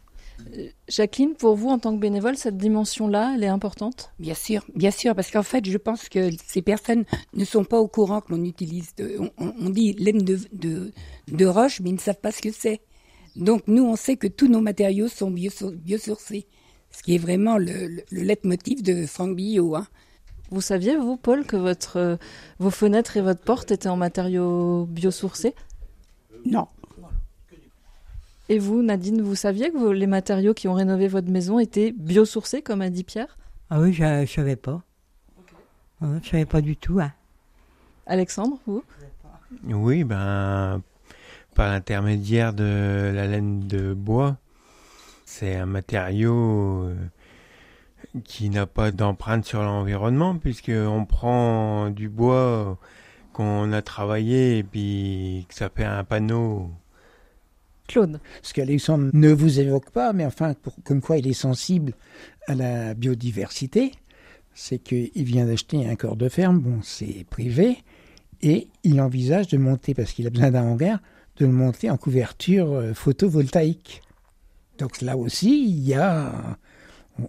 [0.88, 4.10] Jacqueline, pour vous, en tant que bénévole, cette dimension-là, elle est importante?
[4.18, 7.78] Bien sûr, bien sûr, parce qu'en fait, je pense que ces personnes ne sont pas
[7.78, 8.90] au courant que l'on utilise.
[9.38, 10.92] on, dit laine de, de,
[11.28, 12.80] de, roche, mais ils ne savent pas ce que c'est.
[13.36, 16.48] Donc, nous, on sait que tous nos matériaux sont biosourcés
[16.94, 19.74] ce qui est vraiment le, le, leitmotiv de Franck Billot.
[19.74, 19.86] Hein.
[20.50, 22.16] Vous saviez, vous, Paul, que votre, euh,
[22.60, 25.54] vos fenêtres et votre porte étaient en matériaux biosourcés?
[26.46, 26.68] Non.
[28.48, 32.62] Et vous, Nadine, vous saviez que les matériaux qui ont rénové votre maison étaient biosourcés,
[32.62, 33.38] comme a dit Pierre?
[33.70, 34.82] Ah oui, je ne savais pas.
[36.00, 37.00] je ne savais pas du tout.
[37.00, 37.12] Hein.
[38.06, 38.84] Alexandre, vous?
[39.66, 40.82] Oui, ben,
[41.54, 44.36] par l'intermédiaire de la laine de bois,
[45.34, 46.94] c'est un matériau euh,
[48.22, 52.78] qui n'a pas d'empreinte sur l'environnement puisqu'on prend du bois
[53.32, 56.70] qu'on a travaillé et puis que ça fait un panneau.
[57.88, 58.20] Claude.
[58.42, 61.94] Ce qu'Alexandre ne vous évoque pas, mais enfin, comme quoi il est sensible
[62.46, 63.90] à la biodiversité,
[64.54, 67.78] c'est qu'il vient d'acheter un corps de ferme, bon, c'est privé,
[68.40, 71.00] et il envisage de monter, parce qu'il a besoin d'un hangar,
[71.38, 74.00] de le monter en couverture euh, photovoltaïque.
[74.78, 76.58] Donc là aussi, il y a.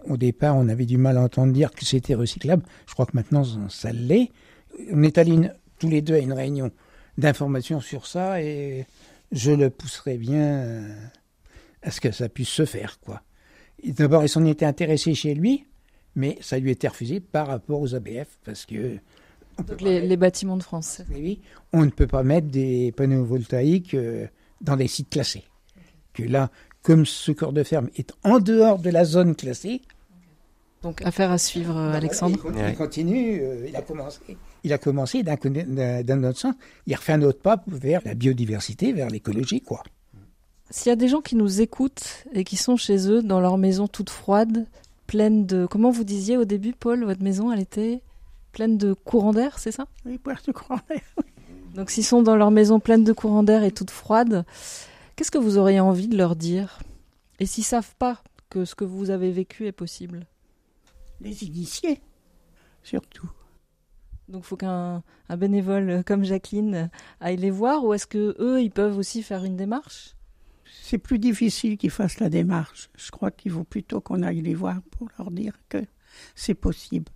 [0.08, 2.64] Au départ, on avait du mal à entendre dire que c'était recyclable.
[2.88, 4.32] Je crois que maintenant, ça l'est.
[4.92, 6.72] On est allés tous les deux à une réunion
[7.18, 8.88] d'information sur ça et
[9.32, 10.88] je le pousserais bien
[11.84, 13.00] à ce que ça puisse se faire.
[13.00, 13.22] quoi.
[13.84, 15.66] D'abord, il s'en était intéressé chez lui,
[16.16, 18.98] mais ça lui était refusé par rapport aux ABF parce que.
[19.82, 21.02] les, bâtiments de France.
[21.12, 21.42] Oui,
[21.74, 24.28] on ne peut pas mettre des panneaux voltaïques euh,
[24.62, 25.44] dans des sites classés.
[26.14, 26.50] Que là,
[26.86, 29.82] comme ce corps de ferme est en dehors de la zone classée.
[30.84, 32.38] Donc affaire à suivre, euh, Alexandre.
[32.56, 34.20] Il continue, euh, il a commencé.
[34.64, 36.54] Il a commencé d'un autre sens.
[36.86, 39.82] Il refait un autre pas vers la biodiversité, vers l'écologie, quoi.
[40.70, 43.58] S'il y a des gens qui nous écoutent et qui sont chez eux dans leur
[43.58, 44.68] maison toute froide,
[45.08, 45.66] pleine de...
[45.66, 48.02] Comment vous disiez au début, Paul, votre maison, elle était
[48.52, 49.86] pleine de courant d'air, c'est ça?
[50.06, 51.02] Oui, pleine de courant d'air.
[51.76, 54.46] Donc s'ils sont dans leur maison pleine de courant d'air et toute froide,
[55.16, 56.80] Qu'est-ce que vous auriez envie de leur dire?
[57.40, 60.28] Et s'ils savent pas que ce que vous avez vécu est possible?
[61.22, 62.02] Les initier,
[62.84, 63.32] surtout.
[64.28, 66.90] Donc il faut qu'un bénévole comme Jacqueline
[67.22, 70.16] aille les voir ou est-ce que eux ils peuvent aussi faire une démarche?
[70.82, 72.90] C'est plus difficile qu'ils fassent la démarche.
[72.98, 75.86] Je crois qu'il vaut plutôt qu'on aille les voir pour leur dire que
[76.36, 77.12] c'est possible.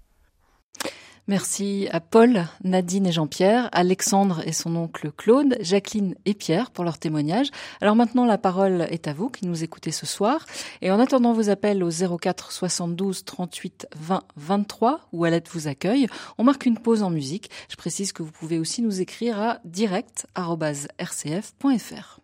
[1.29, 6.83] Merci à Paul, Nadine et Jean-Pierre, Alexandre et son oncle Claude, Jacqueline et Pierre pour
[6.83, 7.51] leur témoignage.
[7.81, 10.47] Alors maintenant, la parole est à vous qui nous écoutez ce soir.
[10.81, 16.07] Et en attendant vos appels au 04 72 38 20 23 où Alette vous accueille,
[16.39, 17.51] on marque une pause en musique.
[17.69, 22.19] Je précise que vous pouvez aussi nous écrire à direct.rcf.fr.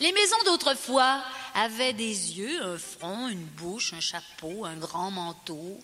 [0.00, 1.20] Les maisons d'autrefois
[1.54, 5.78] avaient des yeux, un front, une bouche, un chapeau, un grand manteau.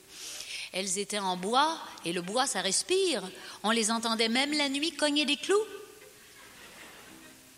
[0.72, 3.22] Elles étaient en bois, et le bois, ça respire.
[3.62, 5.56] On les entendait même la nuit cogner des clous.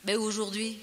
[0.05, 0.79] Mais aujourd'hui,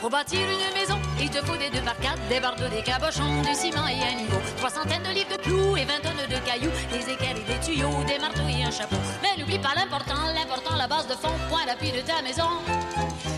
[0.00, 1.96] Pour bâtir une maison, il te faut des deux par
[2.28, 4.38] des bardeaux, des cabochons, du ciment et un niveau.
[4.56, 7.66] Trois centaines de livres de clous et vingt tonnes de cailloux, des équerres et des
[7.66, 8.96] tuyaux, des marteaux et un chapeau.
[9.20, 12.48] Mais n'oublie pas l'important, l'important, la base de fond, point d'appui de ta maison.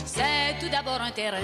[0.04, 1.38] C'est tout d'abord un terrain.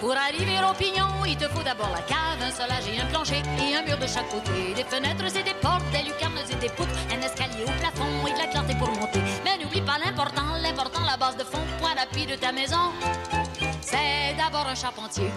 [0.00, 3.42] Pour arriver au pignon, il te faut d'abord la cave, un solage et un plancher,
[3.58, 6.68] et un mur de chaque côté, des fenêtres et des portes, des lucarnes et des
[6.68, 9.20] poutres, un escalier au plafond et de la clarté pour monter.
[9.44, 12.92] Mais n'oublie pas l'important, l'important là-bas base de fond, point d'appui de ta maison,
[13.80, 15.30] c'est d'abord un charpentier.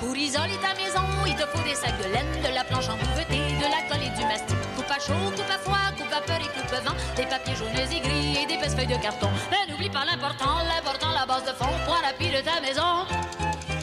[0.00, 2.96] Pour isoler ta maison, il te faut des sacs de laine, de la planche en
[2.96, 4.56] bouveté, de la colle et du mastic.
[4.76, 7.76] Coupe à chaud, coupe à froid, coupe à peur et coupe vent, des papiers jaunes
[7.76, 9.30] et gris et des pinces feuilles de carton.
[9.50, 13.06] Mais n'oublie pas l'important, l'important, la base de fond, point l'appui de ta maison.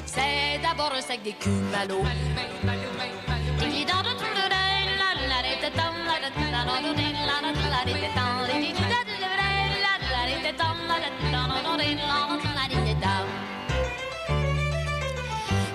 [0.06, 2.04] C'est d'abord un sac d'écume à l'eau.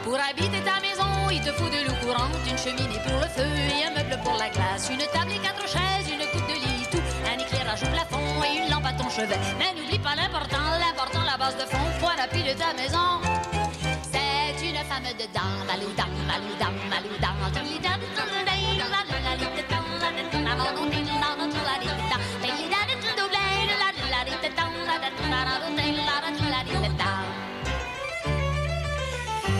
[0.04, 3.42] Pour habiter ta maison, il te faut de l'eau courante, une cheminée pour le feu
[3.42, 6.86] et un meuble pour la glace, une table et quatre chaises, une coupe de lit,
[6.92, 9.38] tout, un éclairage au plafond et une lampe à ton chevet.
[9.58, 13.20] Mais n'oublie pas l'important, l'important, la base de fond, point d'appui de ta maison.
[14.02, 17.35] C'est une femme dedans, maloudam, maloudam, maloudam,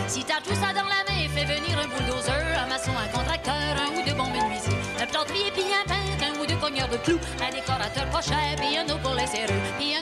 [0.09, 3.55] Si t'as tout ça dans la main, fais venir un bulldozer, un maçon, un contracteur,
[3.55, 6.97] un ou deux bons menuisiers, un plantrier puis un peintre, un ou deux cogneurs de
[6.99, 9.57] clous, un décorateur pas cher, autre pour les serrures,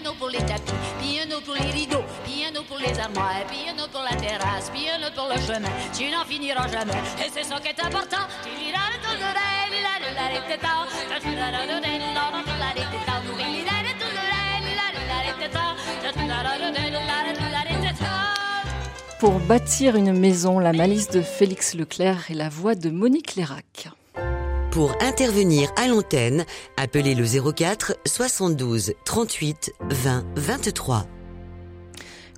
[0.05, 3.45] autre pour les tapis, autre pour les rideaux, autre pour les armoires,
[3.79, 5.71] autre pour la terrasse, autre pour le chemin.
[5.97, 8.29] Tu n'en finiras jamais, et c'est ça qui est important.
[19.25, 23.89] Pour bâtir une maison, la malice de Félix Leclerc et la voix de Monique Lérac.
[24.71, 26.45] Pour intervenir à l'antenne,
[26.77, 31.07] appelez le 04 72 38 20 23.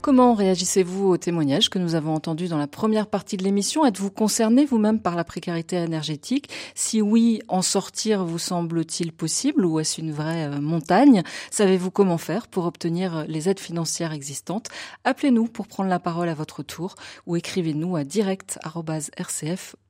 [0.03, 3.85] Comment réagissez-vous aux témoignages que nous avons entendus dans la première partie de l'émission?
[3.85, 6.49] Êtes-vous concerné vous-même par la précarité énergétique?
[6.75, 11.23] Si oui, en sortir vous semble-t-il possible ou est-ce une vraie euh, montagne?
[11.51, 14.69] Savez-vous comment faire pour obtenir les aides financières existantes?
[15.05, 16.95] Appelez-nous pour prendre la parole à votre tour
[17.27, 19.86] ou écrivez-nous à direct.rcf.fr.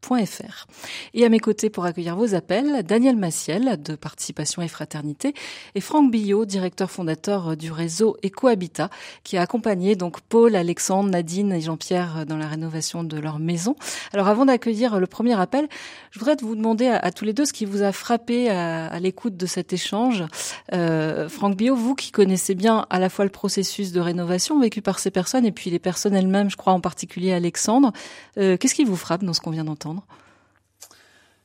[1.14, 5.35] Et à mes côtés pour accueillir vos appels, Daniel Massiel de Participation et Fraternité
[5.74, 8.88] et Franck Billot, directeur fondateur du réseau Ecohabitat,
[9.24, 13.74] qui a accompagné donc Paul, Alexandre, Nadine et Jean-Pierre dans la rénovation de leur maison.
[14.12, 15.66] Alors avant d'accueillir le premier appel,
[16.12, 19.37] je voudrais vous demander à, tous les deux ce qui vous a frappé à, l'écoute
[19.37, 20.24] de cet échange.
[20.72, 24.82] Euh, Franck Bio, vous qui connaissez bien à la fois le processus de rénovation vécu
[24.82, 27.92] par ces personnes et puis les personnes elles-mêmes, je crois en particulier Alexandre,
[28.38, 29.95] euh, qu'est-ce qui vous frappe dans ce qu'on vient d'entendre?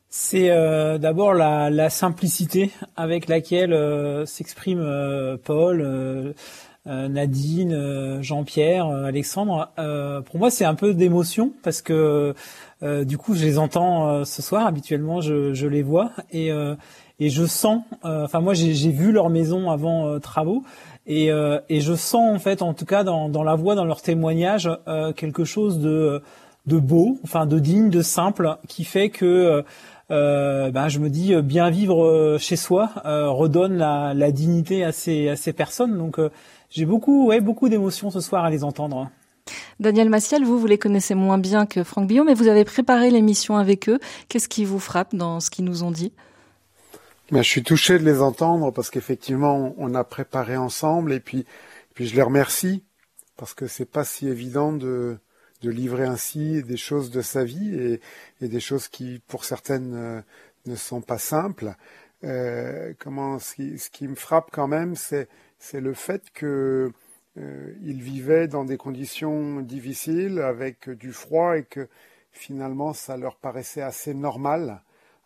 [0.10, 3.74] C'est euh, d'abord la, simplicité avec laquelle
[4.28, 6.34] s'exprime Paul,
[6.88, 9.70] euh, Nadine, euh, Jean-Pierre, euh, Alexandre.
[10.26, 12.34] pour moi, c'est un peu d'émotion parce que
[13.04, 14.66] du coup, je les entends ce soir.
[14.66, 16.50] Habituellement, je, les vois et
[17.20, 17.84] je sens.
[18.04, 20.64] Enfin, moi, j'ai vu leur maison avant travaux.
[21.06, 24.68] Et, je sens en fait, en tout cas dans la voix, dans leur témoignage,
[25.16, 26.24] quelque chose de,
[26.66, 29.64] de beau, enfin de digne, de simple, qui fait que
[30.12, 35.30] euh, ben, je me dis bien vivre chez soi redonne la, la, dignité à ces,
[35.30, 35.98] à ces personnes.
[35.98, 36.20] Donc
[36.70, 39.10] j'ai beaucoup, ouais, beaucoup d'émotions ce soir à les entendre.
[39.80, 43.10] Daniel Massiel, vous, vous les connaissez moins bien que Franck Billon, mais vous avez préparé
[43.10, 44.00] l'émission avec eux.
[44.30, 46.14] Qu'est-ce qui vous frappe dans ce qu'ils nous ont dit?
[47.32, 51.46] Ben, Je suis touché de les entendre parce qu'effectivement, on a préparé ensemble et puis,
[51.94, 52.84] puis je les remercie
[53.38, 55.18] parce que c'est pas si évident de,
[55.62, 58.00] de livrer ainsi des choses de sa vie
[58.42, 60.22] et, des choses qui, pour certaines, euh,
[60.66, 61.76] ne sont pas simples.
[62.24, 65.28] Euh, comment ce qui, ce qui me frappe quand même, c'est
[65.74, 66.92] le fait que
[67.38, 71.88] euh, vivaient dans des conditions difficiles avec du froid et que
[72.32, 74.82] finalement ça leur paraissait assez normal.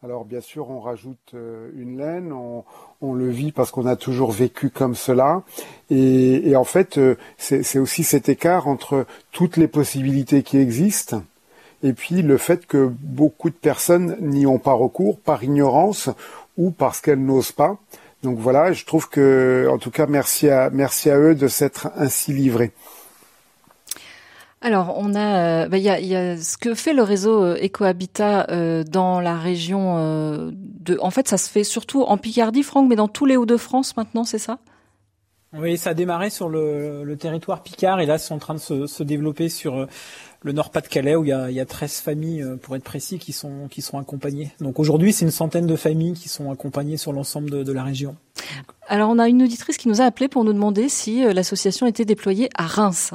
[0.05, 4.31] Alors bien sûr on rajoute euh, une laine, on, le vit parce qu'on a toujours
[4.31, 5.41] vécu comme cela
[5.89, 11.23] et, en fait euh, c'est aussi cet écart entre toutes les possibilités qui existent
[11.81, 16.11] et puis le fait que beaucoup de personnes n'y ont pas recours par ignorance
[16.55, 17.79] ou parce qu'elles n'osent pas.
[18.21, 20.69] Donc voilà, je trouve que, en tout cas, merci à
[21.17, 22.71] eux de s'être ainsi livrés.
[24.65, 27.63] Alors, on a, bah, il y, a, y, a, ce que fait le réseau euh,
[27.63, 30.97] Ecohabitat euh, dans la région euh, de.
[31.01, 34.23] En fait, ça se fait surtout en Picardie, Franck, mais dans tous les Hauts-de-France maintenant,
[34.23, 34.57] c'est ça?
[35.53, 38.59] Oui, ça a démarré sur le, le, territoire Picard et là, c'est en train de
[38.59, 39.87] se, se développer sur
[40.45, 43.17] le Nord-Pas-de-Calais où il y, a, il y a 13 familles, euh, pour être précis,
[43.17, 44.51] qui sont, qui sont accompagnées.
[44.61, 47.83] Donc aujourd'hui, c'est une centaine de familles qui sont accompagnées sur l'ensemble de, de, la
[47.83, 48.15] région.
[48.87, 51.87] Alors on a une auditrice qui nous a appelé pour nous demander si euh, l'association
[51.87, 53.11] était déployée à Reims.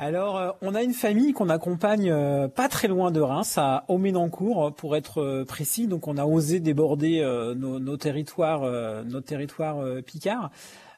[0.00, 3.84] Alors, euh, on a une famille qu'on accompagne euh, pas très loin de Reims, à
[3.88, 5.88] Auménancourt, pour être euh, précis.
[5.88, 7.20] Donc, on a osé déborder
[7.56, 8.62] nos, territoires,
[9.04, 10.50] nos territoires picards.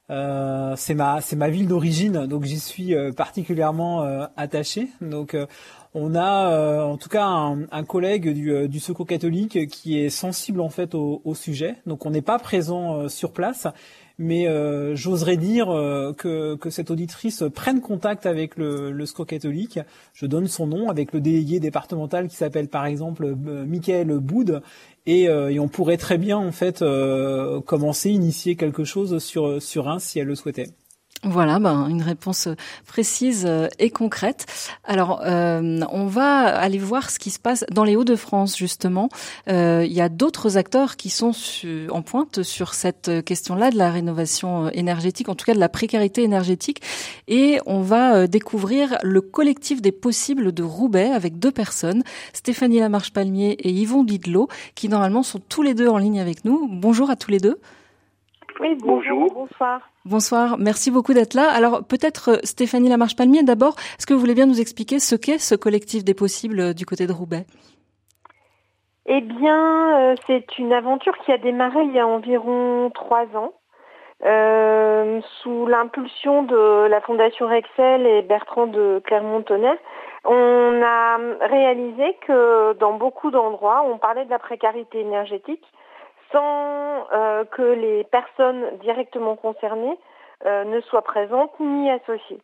[0.08, 4.88] c'est ma ville d'origine, donc j'y suis particulièrement attaché.
[5.00, 5.36] Donc,
[5.94, 10.68] on a en tout cas un, collègue du, du, Secours catholique qui est sensible en
[10.68, 11.76] fait au, au sujet.
[11.86, 13.66] Donc, on n'est pas présent sur place,
[14.20, 19.80] mais euh, j'oserais dire euh, que, cette auditrice prenne contact avec le, le SCO catholique.
[20.12, 24.62] Je donne son nom avec le délégué départemental qui s'appelle par exemple euh, Michael Boud
[25.06, 26.84] et, et, on pourrait très bien en fait
[27.64, 30.68] commencer, initier quelque chose sur sur un si elle le souhaitait.
[31.22, 32.48] Voilà, ben, une réponse
[32.86, 33.46] précise
[33.78, 34.46] et concrète.
[34.84, 39.10] Alors, euh, on va aller voir ce qui se passe dans les Hauts-de-France, justement.
[39.48, 41.32] Euh, il y a d'autres acteurs qui sont
[41.90, 46.22] en pointe sur cette question-là de la rénovation énergétique, en tout cas de la précarité
[46.22, 46.80] énergétique.
[47.28, 52.02] Et on va euh, découvrir le collectif des possibles de Roubaix avec deux personnes,
[52.32, 56.66] Stéphanie Lamarche-Palmier et Yvon Didlot, qui normalement sont tous les deux en ligne avec nous.
[56.70, 57.60] Bonjour à tous les deux.
[58.60, 59.32] Oui, bonjour.
[59.32, 59.80] Bonsoir.
[60.04, 61.50] Bonsoir, merci beaucoup d'être là.
[61.50, 65.38] Alors peut-être euh, Stéphanie Lamarche-Palmier, d'abord, est-ce que vous voulez bien nous expliquer ce qu'est
[65.38, 67.46] ce collectif des possibles euh, du côté de Roubaix?
[69.06, 73.54] Eh bien, euh, c'est une aventure qui a démarré il y a environ trois ans.
[75.42, 79.78] sous l'impulsion de la Fondation Rexel et Bertrand de Clermont-Tonnerre,
[80.26, 85.64] on a réalisé que dans beaucoup d'endroits, on parlait de la précarité énergétique,
[86.32, 89.98] sans euh, que les personnes directement concernées
[90.46, 92.40] euh, ne soient présentes ni associées.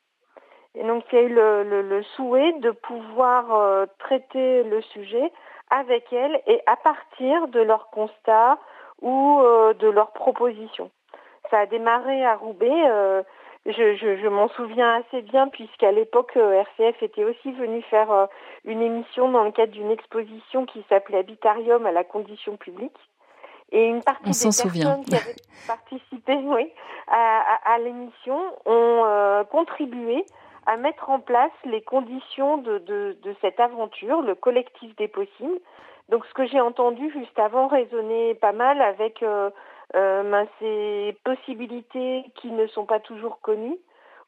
[0.74, 5.32] Et donc il y a eu le, souhait de pouvoir euh, traiter le sujet
[5.70, 8.58] avec elles et à partir de leurs constats
[9.02, 9.42] ou
[9.78, 10.90] de leurs propositions.
[11.50, 13.22] Ça a démarré à Roubaix.
[13.66, 18.28] je, je m'en souviens assez bien puisqu'à l'époque RCF était aussi venu faire
[18.64, 22.96] une émission dans le cadre d'une exposition qui s'appelait Habitarium à la condition publique.
[23.72, 25.36] Et une partie des personnes qui avaient
[25.66, 26.72] participé oui,
[27.08, 30.24] à, l'émission ont euh, contribué
[30.66, 35.60] à mettre en place les conditions de, de, de, cette aventure, le collectif des possibles.
[36.08, 39.50] Donc ce que j'ai entendu juste avant résonnait pas mal avec euh,
[39.94, 43.78] euh, ben, ces possibilités qui ne sont pas toujours connues,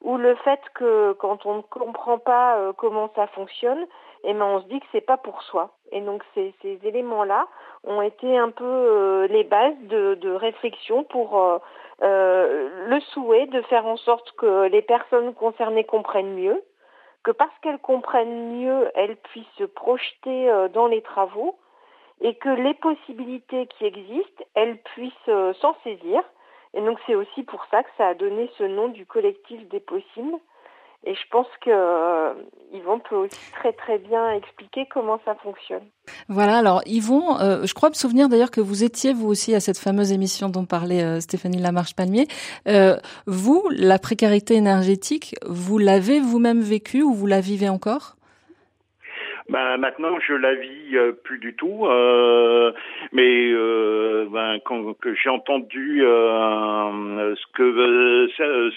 [0.01, 3.85] ou le fait que quand on ne comprend pas euh, comment ça fonctionne,
[4.23, 5.71] eh ben on se dit que c'est pas pour soi.
[5.91, 7.47] Et donc ces, éléments-là
[7.83, 11.57] ont été un peu euh, les bases de, de réflexion pour euh,
[12.01, 16.61] euh, le souhait de faire en sorte que les personnes concernées comprennent mieux,
[17.23, 21.57] que parce qu'elles comprennent mieux, elles puissent se projeter dans les travaux
[22.21, 25.29] et que les possibilités qui existent, elles puissent
[25.59, 26.21] s'en saisir.
[26.73, 29.81] Et donc c'est aussi pour ça que ça a donné ce nom du collectif des
[29.81, 30.37] possibles.
[31.05, 32.33] Et je pense que euh,
[32.73, 35.83] Yvon peut aussi très très bien expliquer comment ça fonctionne.
[36.27, 39.61] Voilà, alors Yvon, euh, je crois me souvenir d'ailleurs que vous étiez vous aussi à
[39.61, 42.27] cette fameuse émission dont parlait euh, Stéphanie Lamarche-Palmier.
[43.27, 48.18] vous, la précarité énergétique, vous l'avez vous-même vécue ou vous la vivez encore?
[49.49, 51.87] Ben, maintenant, je la vis euh, plus du tout.
[51.87, 52.71] Euh,
[53.11, 58.27] mais euh, ben, quand que j'ai entendu euh, ce que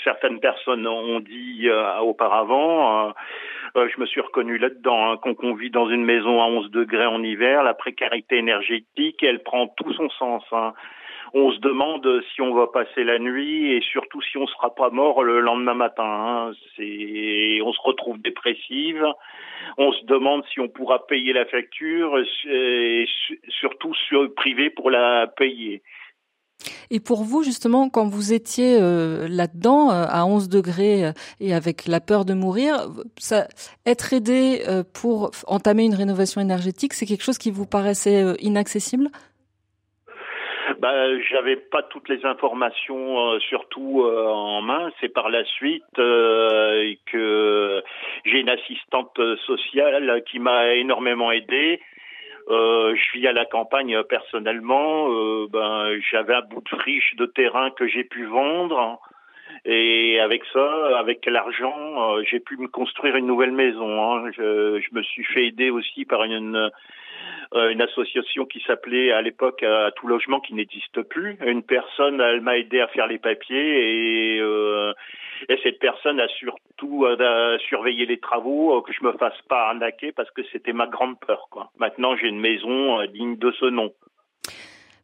[0.02, 1.68] certaines personnes ont dit
[2.00, 3.12] auparavant,
[3.74, 5.12] je me suis reconnu là-dedans.
[5.12, 9.42] Hein, qu'on vit dans une maison à 11 degrés en hiver, la précarité énergétique, elle
[9.42, 10.44] prend tout son sens.
[10.52, 10.72] Hein
[11.34, 14.90] on se demande si on va passer la nuit et surtout si on sera pas
[14.90, 16.04] mort le lendemain matin.
[16.04, 16.52] Hein.
[16.78, 19.04] On se retrouve dépressive.
[19.78, 23.06] On se demande si on pourra payer la facture et
[23.48, 25.82] surtout sur privé pour la payer.
[26.90, 31.54] Et pour vous, justement, quand vous étiez euh, là-dedans, euh, à 11 degrés euh, et
[31.54, 32.88] avec la peur de mourir,
[33.86, 34.62] être aidé
[34.92, 39.08] pour entamer une rénovation énergétique, c'est quelque chose qui vous paraissait inaccessible?
[40.82, 44.90] Bah, j'avais pas toutes les informations, euh, surtout euh, en main.
[45.00, 47.80] C'est par la suite euh, que
[48.24, 49.16] j'ai une assistante
[49.46, 51.80] sociale qui m'a énormément aidé.
[52.48, 55.08] je vis à la campagne personnellement.
[55.46, 58.98] ben, j'avais un bout de friche de terrain que j'ai pu vendre.
[59.64, 64.02] Et avec ça, avec l'argent, j'ai pu me construire une nouvelle maison.
[64.02, 64.30] Hein.
[64.36, 66.70] Je, je, me suis fait aider aussi par une,
[67.54, 71.36] euh, une association qui s'appelait à l'époque à tout logement qui n'existe plus.
[71.44, 74.94] Une personne, elle m'a aidé à faire les papiers et, euh,
[75.50, 80.12] et cette personne a surtout euh, surveillé les travaux, que je me fasse pas arnaquer
[80.12, 81.48] parce que c'était ma grande peur.
[81.50, 81.70] Quoi.
[81.78, 83.92] Maintenant, j'ai une maison digne de ce nom.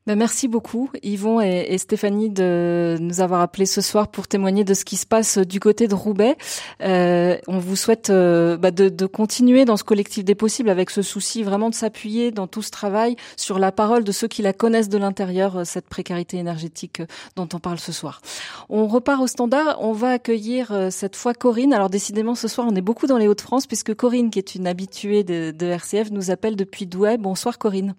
[0.09, 4.73] Ben, merci beaucoup Yvon et, Stéphanie de nous avoir appelés ce soir pour témoigner de
[4.73, 6.39] ce qui se passe du côté de Roubaix.
[6.81, 10.89] Euh, on vous souhaite euh, bah, de, de, continuer dans ce collectif des possibles avec
[10.89, 14.41] ce souci vraiment de s'appuyer dans tout ce travail sur la parole de ceux qui
[14.41, 17.07] la connaissent de l'intérieur, euh, cette précarité énergétique euh,
[17.37, 18.23] dont on parle ce soir.
[18.71, 21.75] On repart au standard, on va accueillir cette fois Corinne.
[21.75, 24.67] Alors décidément ce soir on est beaucoup dans les Hauts-de-France puisque Corinne qui est une
[24.67, 27.19] habituée de, de RCF nous appelle depuis Douai.
[27.19, 27.95] Bonsoir Corinne.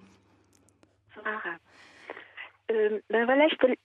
[2.72, 3.76] Euh, ben voilà, je te le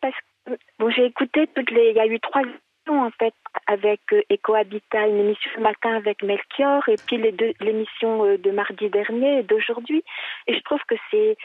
[0.00, 0.14] parce
[0.46, 1.90] que bon, j'ai écouté toutes les.
[1.90, 3.34] Il y a eu trois émissions en fait
[3.66, 8.38] avec euh, EcoHabitat, une émission ce matin avec Melchior et puis les deux l'émission euh,
[8.38, 10.02] de mardi dernier et d'aujourd'hui.
[10.46, 11.36] Et je trouve que c'est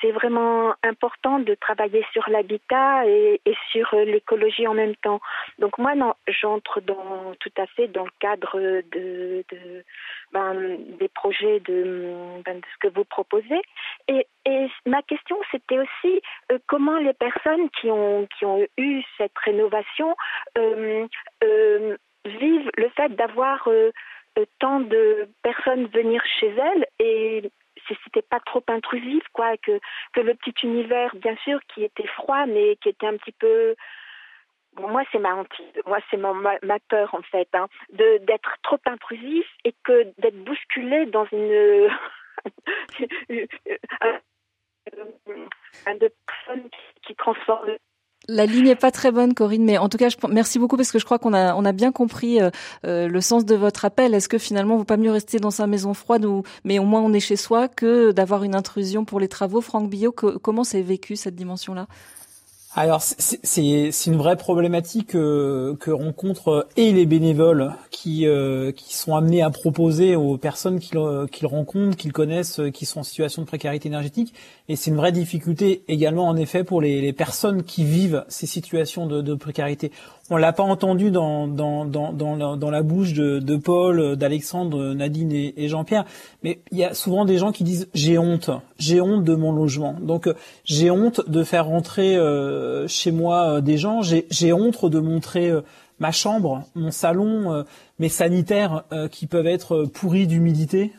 [0.00, 5.20] c'est vraiment important de travailler sur l'habitat et, et, sur euh, l'écologie en même temps.
[5.58, 5.92] Donc moi,
[6.28, 8.58] j'entre dans tout à fait dans le cadre
[8.92, 9.84] de, de
[10.32, 10.54] ben,
[10.98, 13.60] des projets de, ben, de, ce que vous proposez.
[14.08, 16.22] Et, et ma question, c'était aussi
[16.52, 20.16] euh, comment les personnes qui ont qui ont eu cette rénovation
[20.58, 21.06] euh,
[21.44, 23.90] euh, vivent le fait d'avoir euh,
[24.58, 27.50] tant de personnes venir chez elles et
[28.04, 29.80] c'était pas trop intrusif, quoi, que,
[30.12, 33.74] que le petit univers, bien sûr, qui était froid, mais qui était un petit peu.
[34.74, 35.34] Bon, moi, c'est ma
[35.86, 40.44] moi, c'est ma, ma, peur, en fait, hein, de, d'être trop intrusif et que d'être
[40.44, 41.90] bousculé dans une.
[45.86, 47.76] un, de personnes qui, qui transforment
[48.30, 50.92] la ligne est pas très bonne, Corinne, mais en tout cas, je, merci beaucoup parce
[50.92, 52.50] que je crois qu'on a, on a bien compris euh,
[52.86, 54.14] euh, le sens de votre appel.
[54.14, 57.00] Est-ce que finalement, vaut pas mieux rester dans sa maison froide, ou, mais au moins
[57.00, 59.60] on est chez soi, que d'avoir une intrusion pour les travaux?
[59.60, 61.86] Franck Billot, comment s'est vécu cette dimension-là?
[62.76, 68.94] Alors c'est une vraie problématique euh, que rencontrent euh, et les bénévoles qui euh, qui
[68.94, 70.98] sont amenés à proposer aux personnes qu'ils
[71.46, 74.34] rencontrent, qu'ils connaissent, qui sont en situation de précarité énergétique.
[74.68, 79.06] Et c'est une vraie difficulté également en effet pour les, personnes qui vivent ces situations
[79.06, 79.90] de précarité.
[80.32, 84.16] On l'a pas entendu dans dans, dans, dans, la, dans la bouche de, de Paul,
[84.16, 86.04] d'Alexandre, Nadine et, Jean-Pierre,
[86.44, 89.50] mais il y a souvent des gens qui disent j'ai honte, j'ai honte de mon
[89.50, 89.96] logement.
[90.00, 90.28] Donc
[90.64, 95.50] j'ai honte de faire rentrer euh, chez moi euh, des gens, j'ai honte de montrer
[95.50, 95.62] euh,
[95.98, 97.64] ma chambre, mon salon,
[97.98, 100.92] mes sanitaires qui peuvent être pourris d'humidité,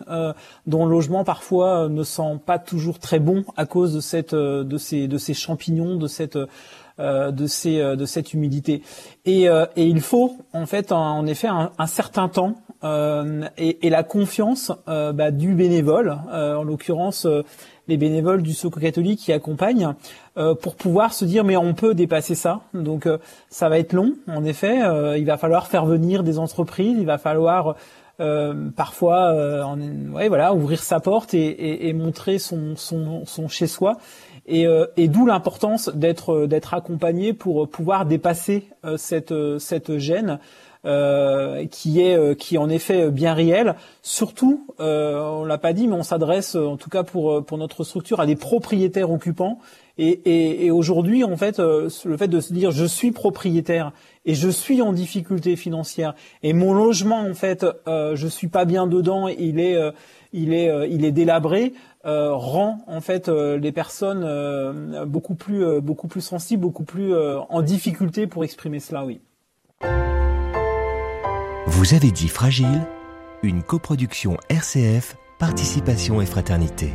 [0.67, 4.77] dont le logement parfois ne sent pas toujours très bon à cause de cette de
[4.77, 6.45] ces de ces champignons, de cette euh,
[6.99, 8.81] de ces euh, de cette humidité.
[9.25, 12.55] Et, euh, et il faut en fait en effet un, un certain temps
[13.57, 17.27] et, et, la confiance bah, du bénévole, en l'occurrence
[17.87, 19.93] les bénévoles du Secours catholique qui accompagnent
[20.33, 22.61] pour pouvoir se dire mais on peut dépasser ça.
[22.73, 23.07] Donc
[23.51, 24.79] ça va être long en effet.
[25.15, 27.75] il va falloir faire venir des entreprises, il va falloir
[28.75, 29.75] parfois
[30.15, 33.99] ouais, voilà ouvrir sa porte et, et, et montrer son, son, son chez soi
[34.51, 39.97] et, euh, et d'où l'importance d'être euh, d'être accompagné pour pouvoir dépasser euh, cette cette
[39.97, 40.39] gêne
[40.85, 43.75] euh, qui est qui est en effet bien réel.
[44.01, 47.83] Surtout, euh, on l'a pas dit, mais on s'adresse, en tout cas pour pour notre
[47.83, 49.59] structure, à des propriétaires occupants.
[49.97, 53.91] Et, et, et aujourd'hui, en fait, le fait de se dire je suis propriétaire
[54.25, 58.65] et je suis en difficulté financière et mon logement, en fait, euh, je suis pas
[58.65, 59.77] bien dedans, il est
[60.33, 61.73] il est il est délabré.
[62.03, 67.13] Euh, rend en fait euh, les personnes euh, beaucoup plus beaucoup plus sensibles, beaucoup plus
[67.15, 69.05] en difficulté pour exprimer cela.
[69.05, 69.21] Oui.
[71.67, 72.81] Vous avez dit fragile,
[73.43, 76.91] une coproduction RCF, participation et fraternité.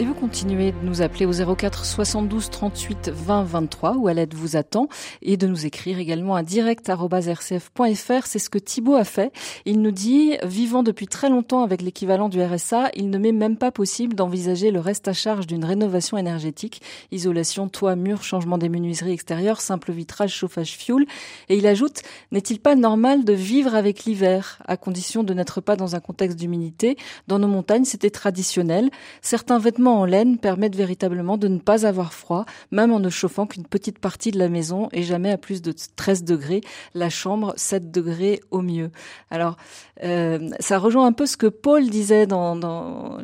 [0.00, 4.54] Et vous continuez de nous appeler au 04 72 38 20 23 où l'aide vous
[4.54, 4.86] attend
[5.22, 8.26] et de nous écrire également à direct.rcf.fr.
[8.26, 9.32] C'est ce que Thibaut a fait.
[9.64, 13.56] Il nous dit, vivant depuis très longtemps avec l'équivalent du RSA, il ne m'est même
[13.56, 16.80] pas possible d'envisager le reste à charge d'une rénovation énergétique.
[17.10, 21.06] Isolation, toit, mur, changement des menuiseries extérieures, simple vitrage, chauffage fioul.
[21.48, 25.74] Et il ajoute, n'est-il pas normal de vivre avec l'hiver, à condition de n'être pas
[25.74, 26.96] dans un contexte d'humidité?
[27.26, 28.90] Dans nos montagnes, c'était traditionnel.
[29.22, 33.46] Certains vêtements en laine permettent véritablement de ne pas avoir froid, même en ne chauffant
[33.46, 36.60] qu'une petite partie de la maison et jamais à plus de 13 degrés,
[36.94, 38.90] la chambre 7 degrés au mieux.
[39.30, 39.56] Alors,
[40.04, 43.18] euh, ça rejoint un peu ce que Paul disait dans,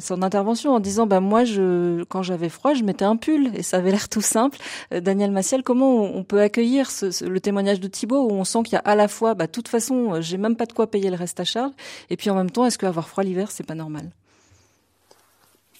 [0.00, 3.62] son intervention en disant, ben moi, je, quand j'avais froid, je mettais un pull et
[3.62, 4.58] ça avait l'air tout simple.
[4.94, 8.62] Euh, Daniel Massiel, comment on, peut accueillir ce, le témoignage de Thibault où on sent
[8.64, 11.10] qu'il y a à la fois, bah, toute façon, j'ai même pas de quoi payer
[11.10, 11.72] le reste à charge,
[12.08, 14.10] et puis en même temps, est-ce qu'avoir froid l'hiver, c'est pas normal?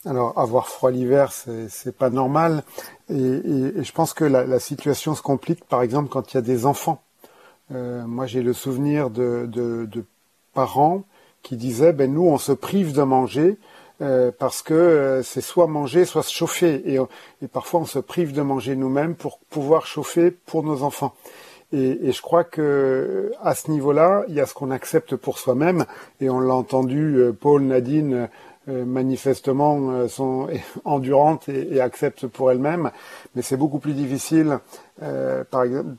[0.07, 2.63] Alors, avoir froid l'hiver, c'est pas normal.
[3.11, 6.65] Et, je pense que la, situation se complique, par exemple, quand il y a des
[6.65, 7.03] enfants.
[7.73, 9.89] Euh, moi, j'ai le souvenir de,
[10.55, 11.05] parents
[11.43, 13.57] qui disaient, ben nous, on se prive de manger
[14.03, 16.83] euh, parce que euh, c'est soit manger, soit se chauffer.
[17.43, 21.15] Et, parfois, on se prive de manger nous-mêmes pour pouvoir chauffer pour nos enfants.
[21.73, 25.39] Et, et je crois que à ce niveau-là, il y a ce qu'on accepte pour
[25.39, 25.85] soi-même.
[26.21, 28.29] Et on l'a entendu, Paul, Nadine,
[28.71, 30.49] manifestement sont
[30.85, 32.91] endurantes et, acceptent pour elles-mêmes.
[33.35, 34.59] Mais c'est beaucoup plus difficile,
[35.51, 35.91] par exemple,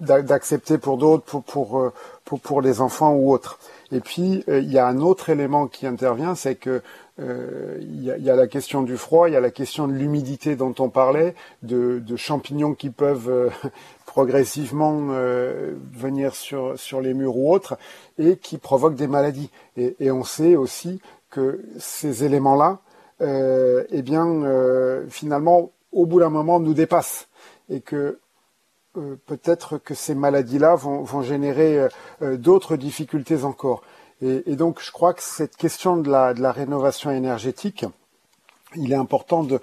[0.00, 1.92] d'accepter pour d'autres, pour,
[2.24, 3.58] pour, pour, les enfants ou autres.
[3.90, 6.82] Et puis, il y a un autre élément qui intervient, c'est que
[7.20, 10.56] euh, il y, a, la question du froid, il y a la question de l'humidité
[10.56, 13.50] dont on parlait, de, champignons qui peuvent euh,
[14.06, 17.76] progressivement euh, venir sur, sur les murs ou autres
[18.18, 19.50] et qui provoquent des maladies.
[19.76, 21.00] Et, on sait aussi
[21.32, 22.78] que ces éléments-là,
[23.20, 27.28] eh bien, finalement, au bout d'un moment, nous dépassent
[27.68, 28.20] et que
[29.26, 31.88] peut-être que ces maladies-là vont, vont générer
[32.20, 33.82] d'autres difficultés encore.
[34.22, 37.84] Et, donc, je crois que cette question de la, rénovation énergétique,
[38.76, 39.60] il est important de,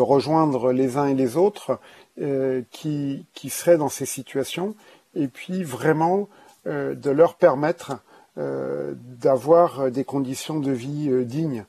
[0.00, 1.78] rejoindre les uns et les autres
[2.20, 4.74] euh, qui, seraient dans ces situations,
[5.14, 6.28] et puis vraiment
[6.66, 7.94] euh, de leur permettre euh,
[8.36, 11.64] d'avoir des conditions de vie euh, dignes.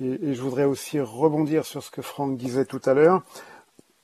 [0.00, 3.22] Et, je voudrais aussi rebondir sur ce que Franck disait tout à l'heure,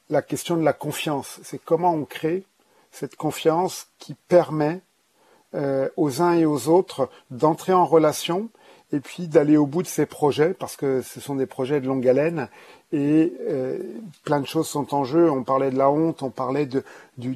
[0.09, 1.41] la question de la confiance.
[1.43, 2.45] C'est comment on crée
[2.91, 4.81] cette confiance qui permet
[5.55, 8.49] euh, aux uns et aux autres d'entrer en relation
[8.93, 11.87] et puis d'aller au bout de ces projets parce que ce sont des projets de
[11.87, 12.49] longue haleine
[12.93, 13.79] et euh,
[14.25, 15.31] plein de choses sont en jeu.
[15.31, 16.83] On parlait de la honte, on parlait du,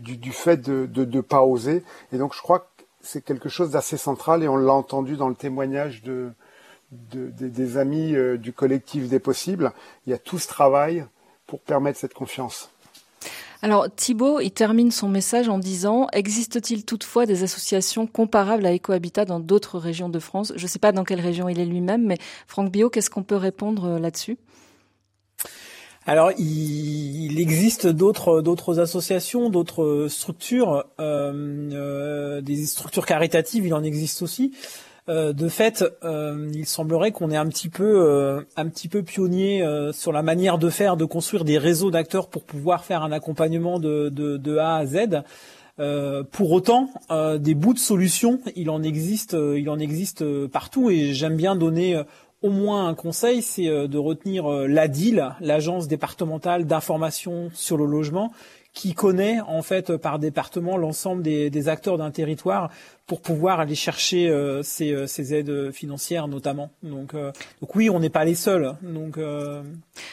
[0.01, 1.83] du, fait de ne pas oser.
[2.13, 2.76] Et donc je crois que
[3.07, 6.31] c'est quelque chose d'assez central et on l'a entendu dans le témoignage de,
[6.93, 9.73] de, des amis euh, du collectif des possibles.
[10.07, 11.07] Il y a tout ce travail
[11.47, 12.71] pour permettre cette confiance.
[13.63, 19.25] Alors Thibault, il termine son message en disant Existe-t-il toutefois des associations comparables à Ecohabitat
[19.25, 20.53] dans d'autres régions de France?
[20.57, 23.23] Je ne sais pas dans quelle région il est lui-même, mais Franck Bio, qu'est-ce qu'on
[23.23, 24.37] peut répondre euh, là-dessus?
[26.07, 33.67] Alors, il, existe d'autres d'autres associations, d'autres structures, euh, euh, des structures caritatives.
[33.67, 34.53] Il en existe aussi.
[35.09, 39.03] Euh, de fait, euh, il semblerait qu'on est un petit peu, euh, un petit peu
[39.03, 43.13] pionnier sur la manière de faire, de construire des réseaux d'acteurs pour pouvoir faire un
[43.13, 45.23] accompagnement de, de, de A à Z.
[46.33, 46.89] pour autant,
[47.39, 52.03] des bouts de solutions, il en existe, il en existe partout, et j'aime bien donner
[52.43, 58.33] au moins un conseil, c'est de retenir l'ADIL, l'agence départementale d'information sur le logement,
[58.77, 62.71] qui connaît en fait par département l'ensemble des, acteurs d'un territoire
[63.07, 66.71] pour pouvoir aller chercher euh, ces, euh, aides financières notamment.
[66.83, 67.33] Donc, euh,
[67.75, 68.75] oui, on n'est pas les seuls.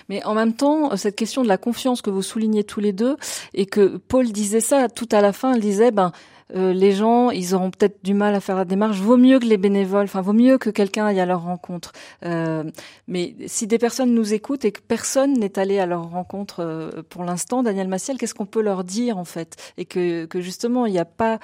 [0.08, 3.18] Mais en même temps, cette question de la confiance que vous soulignez tous les deux
[3.54, 6.14] et que Paul disait ça tout à la fin, il disait ben
[6.54, 9.00] les gens, ils auront peut-être du mal à faire la démarche.
[9.00, 11.92] Vaut mieux que les bénévoles, enfin, vaut mieux que quelqu'un aille à leur rencontre.
[12.26, 12.64] Euh,
[13.08, 17.24] mais si des personnes nous écoutent et que personne n'est allé à leur rencontre pour
[17.24, 19.56] l'instant, Daniel Massiel, qu'est-ce qu'on peut leur dire en fait?
[19.78, 21.40] Et que, que justement, il n'y a pas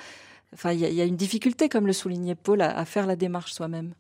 [0.54, 3.93] Enfin, il y, a une difficulté, comme le soulignait Paul, à, faire la démarche soi-même.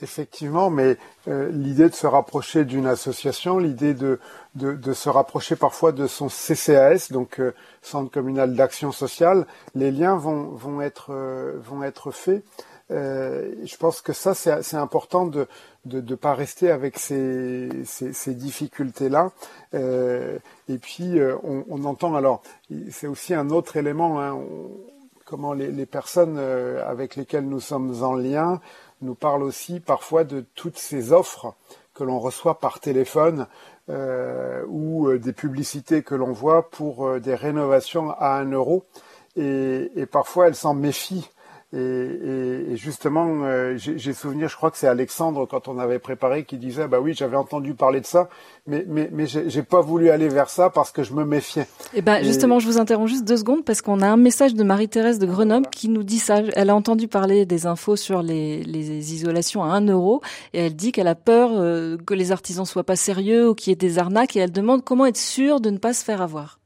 [0.00, 0.96] Effectivement, mais
[1.28, 4.18] euh, l'idée de se rapprocher d'une association, l'idée de,
[4.92, 7.52] se rapprocher parfois de son CCAS, donc euh,
[7.82, 10.58] Centre communal d'action sociale, les liens vont,
[11.10, 12.42] euh, être faits.
[12.88, 15.46] je pense que ça, c'est important de
[15.84, 17.68] ne pas rester avec ces,
[18.26, 19.30] difficultés-là.
[19.74, 22.42] et puis, on, entend, alors,
[22.90, 24.38] c'est aussi un autre élément, hein,
[25.24, 28.60] comment les personnes avec lesquelles nous sommes en lien
[29.02, 31.54] nous parle aussi parfois de toutes ces offres
[31.94, 33.46] que l'on reçoit par téléphone
[33.88, 38.84] euh, ou euh, des publicités que l'on voit pour euh, des rénovations à un euro.
[39.36, 41.28] Et, et parfois, elles s'en méfient
[41.72, 45.98] et, et, et justement, euh, j'ai souvenir, je crois que c'est Alexandre quand on avait
[45.98, 48.28] préparé qui disait bah oui, j'avais entendu parler de ça,
[48.68, 51.66] mais mais mais j'ai pas voulu aller vers ça parce que je me méfiais.
[51.94, 54.62] Eh ben justement, je vous interromps juste deux secondes parce qu'on a un message de
[54.62, 56.36] Marie-Thérèse de Grenoble qui nous dit ça.
[56.54, 60.76] Elle a entendu parler des infos sur les, les isolations à 1 euro et elle
[60.76, 63.76] dit qu'elle a peur euh, que les artisans soient pas sérieux ou qu'il y ait
[63.76, 66.60] des arnaques et elle demande comment être sûre de ne pas se faire avoir.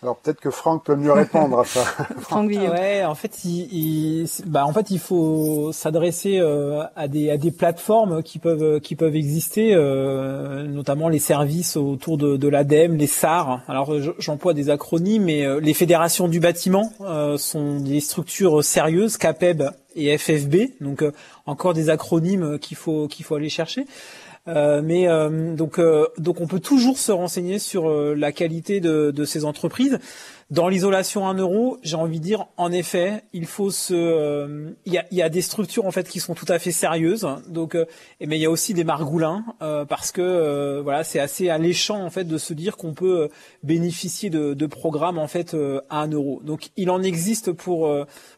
[0.00, 1.80] Alors peut-être que Franck peut mieux répondre à ça.
[2.20, 7.36] Franck Ouais, en fait, il, bah en fait, il faut s'adresser euh, à des à
[7.36, 12.94] des plateformes qui peuvent qui peuvent exister, euh, notamment les services autour de, de l'ADEME,
[12.94, 13.62] les SAR.
[13.66, 16.92] Alors j'emploie des acronymes, mais euh, les fédérations du bâtiment
[17.36, 19.64] sont des structures sérieuses, CAPEB
[19.96, 20.80] et FFB.
[20.80, 21.02] Donc
[21.44, 23.84] encore des acronymes qu'il faut qu'il faut aller chercher.
[24.48, 29.10] Euh, mais euh, donc euh, donc on peut toujours se renseigner sur la qualité de,
[29.10, 29.98] de ces entreprises.
[30.50, 34.94] Dans l'isolation 1 euro, j'ai envie de dire, en effet, il faut se, euh, il
[34.94, 37.28] y, a, y, a, des structures en fait qui sont tout à fait sérieuses.
[37.50, 37.84] Donc, euh,
[38.26, 42.02] mais il y a aussi des margoulins euh, parce que euh, voilà, c'est assez alléchant
[42.02, 43.28] en fait de se dire qu'on peut
[43.62, 45.54] bénéficier de, de, programmes en fait
[45.90, 46.40] à 1 euro.
[46.42, 47.80] Donc, il en existe pour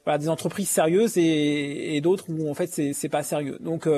[0.05, 3.59] voilà, des entreprises sérieuses et, et d'autres où en fait c'est pas sérieux.
[3.61, 3.89] Donc,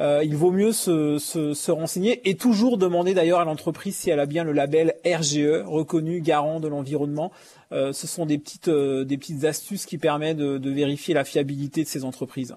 [0.00, 4.18] il vaut mieux se, se, se renseigner et toujours demander d'ailleurs à l'entreprise si elle
[4.18, 7.30] a bien le label RGE reconnu garant de l'environnement.
[7.74, 11.24] Euh, ce sont des petites, euh, des petites astuces qui permettent de, de, vérifier la
[11.24, 12.56] fiabilité de ces entreprises.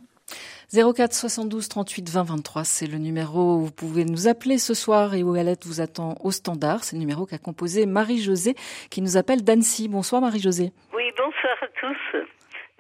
[0.72, 5.16] 04 72 38 20 23, c'est le numéro où vous pouvez nous appeler ce soir
[5.16, 6.84] et où Alette vous attend au standard.
[6.84, 8.54] C'est le numéro qu'a composé Marie-Josée
[8.92, 9.88] qui nous appelle d'Annecy.
[9.88, 10.72] Bonsoir Marie-Josée.
[10.94, 12.20] Oui, bonsoir à tous.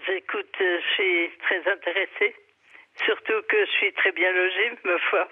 [0.05, 2.35] J'écoute, euh, je suis très intéressée.
[3.05, 5.27] Surtout que je suis très bien logée, ma foi.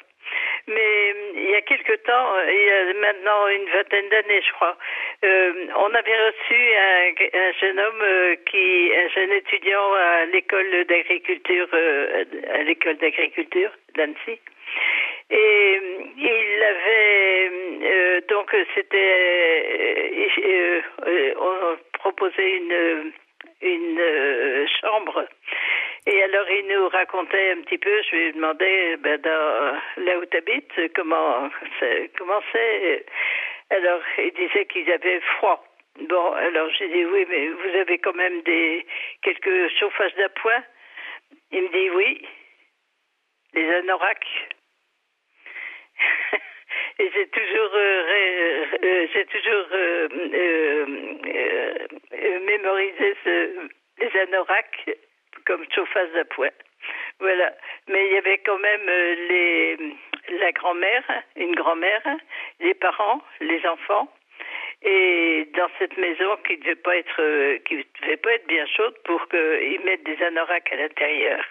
[0.67, 4.41] Mais euh, il y a quelque temps, euh, il y a maintenant une vingtaine d'années,
[4.41, 4.77] je crois,
[5.23, 11.67] euh, on avait reçu un, un jeune homme qui, un jeune étudiant à l'école d'agriculture,
[11.73, 14.39] à l'école d'agriculture d'Annecy.
[15.29, 15.81] Et
[16.17, 20.33] il avait donc c'était
[21.37, 23.11] on proposait une
[23.61, 25.25] une chambre
[26.07, 30.25] et alors, il nous racontait un petit peu, je lui demandais, ben, dans, là où
[30.25, 31.49] tu habites, comment
[31.79, 33.05] c'est, comment c'est.
[33.71, 35.65] Alors, il disait qu'ils avaient froid.
[36.01, 38.85] Bon, alors j'ai dit, oui, mais vous avez quand même des,
[39.23, 40.63] quelques chauffages d'appoint.
[41.51, 42.27] Il me dit, oui,
[43.53, 44.49] les anoraks.
[46.99, 50.85] Et j'ai toujours, euh, euh, j'ai toujours euh,
[52.45, 54.89] mémorisé ce, les anoraks
[55.45, 56.55] comme chauffage d'appoint.
[57.19, 57.53] Voilà.
[57.87, 59.77] Mais il y avait quand même euh, les,
[60.39, 61.03] la grand-mère,
[61.35, 62.03] une grand-mère,
[62.59, 64.11] les parents, les enfants.
[64.81, 68.95] Et dans cette maison qui devait pas être, euh, qui devait pas être bien chaude
[69.05, 71.43] pour qu'ils mettent des anoraks à l'intérieur.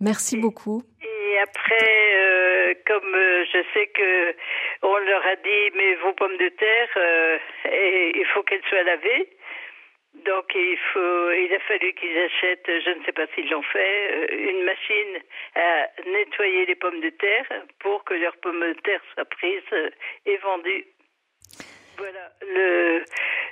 [0.00, 0.82] Merci beaucoup.
[1.02, 4.34] Et après, euh, comme euh, je sais que
[4.82, 7.38] on leur a dit, mais vos pommes de terre, euh,
[7.72, 9.28] et il faut qu'elles soient lavées.
[10.24, 14.12] Donc il faut, il a fallu qu'ils achètent, je ne sais pas s'ils l'ont fait,
[14.12, 15.18] euh, une machine
[15.54, 17.46] à nettoyer les pommes de terre
[17.78, 19.92] pour que leurs pommes de terre soient prises
[20.26, 20.86] et vendues.
[21.96, 23.04] Voilà le,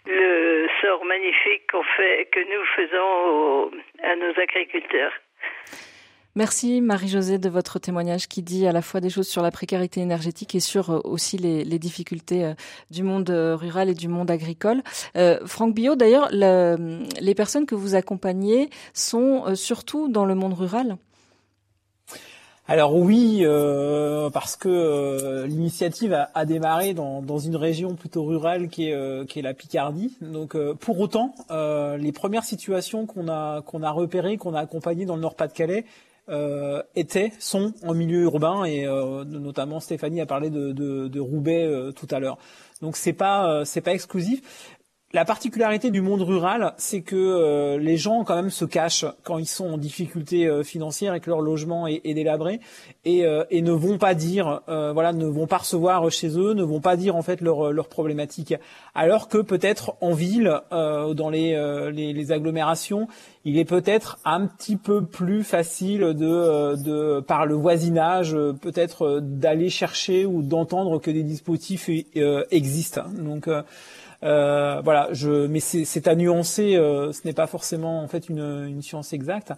[0.06, 3.70] le sort magnifique qu'on fait, que nous faisons
[4.02, 5.12] à nos agriculteurs.
[6.36, 10.02] Merci Marie-Josée de votre témoignage qui dit à la fois des choses sur la précarité
[10.02, 12.52] énergétique et sur euh, aussi les, les difficultés euh,
[12.90, 14.82] du monde euh, rural et du monde agricole.
[15.16, 20.52] Euh, Franck Billot, d'ailleurs, le, les personnes que vous accompagnez sont surtout dans le monde
[20.52, 20.98] rural?
[22.68, 28.68] Alors oui, euh, parce que l'initiative a, a, démarré dans, dans, une région plutôt rurale
[28.68, 30.18] qui est, euh, qui est la Picardie.
[30.20, 35.14] Donc pour autant, les premières situations qu'on a qu'on a repérées, qu'on a accompagnées dans
[35.14, 35.86] le Nord-Pas-de-Calais,
[36.28, 41.20] euh, étaient, sont en milieu urbain et euh, notamment Stéphanie a parlé de, de, de
[41.20, 42.38] Roubaix euh, tout à l'heure.
[42.82, 44.75] Donc c'est pas c'est pas exclusif.
[45.16, 49.38] La particularité du monde rural, c'est que euh, les gens quand même se cachent quand
[49.38, 52.60] ils sont en difficulté euh, financière et que leur logement est, est délabré
[53.06, 56.52] et, euh, et, ne vont pas dire, euh, voilà, ne vont pas recevoir chez eux,
[56.52, 58.56] ne vont pas dire en fait leurs leur problématiques.
[58.94, 61.56] Alors que peut-être en ville, euh, dans les,
[61.94, 63.08] les, les, agglomérations,
[63.46, 69.70] il est peut-être un petit peu plus facile de, de par le voisinage, peut-être d'aller
[69.70, 71.88] chercher ou d'entendre que des dispositifs
[72.50, 73.04] existent.
[73.16, 73.48] Donc
[74.22, 76.76] euh, voilà, je, mais c'est à nuancer.
[76.76, 79.48] Euh, ce n'est pas forcément en fait une, une, science exacte.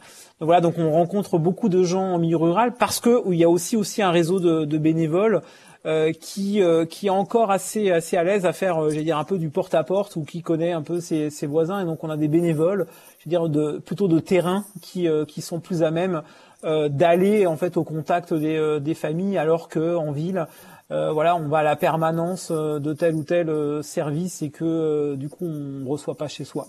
[0.40, 3.44] Donc voilà, donc on rencontre beaucoup de gens en milieu rural parce que il y
[3.44, 5.42] a aussi aussi un réseau de, de bénévoles
[5.86, 9.16] euh, qui euh, qui est encore assez assez à l'aise à faire, euh, je dire
[9.16, 11.84] un peu du porte à porte ou qui connaît un peu ses, ses, voisins et
[11.84, 12.88] donc on a des bénévoles,
[13.20, 16.22] je veux dire de plutôt de terrain qui qui sont plus à même
[16.64, 20.48] d'aller en fait au contact des, des familles alors que en ville
[20.90, 24.50] euh, voilà, on va à la permanence euh, de tel ou tel euh, service et
[24.50, 26.68] que euh, du coup on ne reçoit pas chez soi.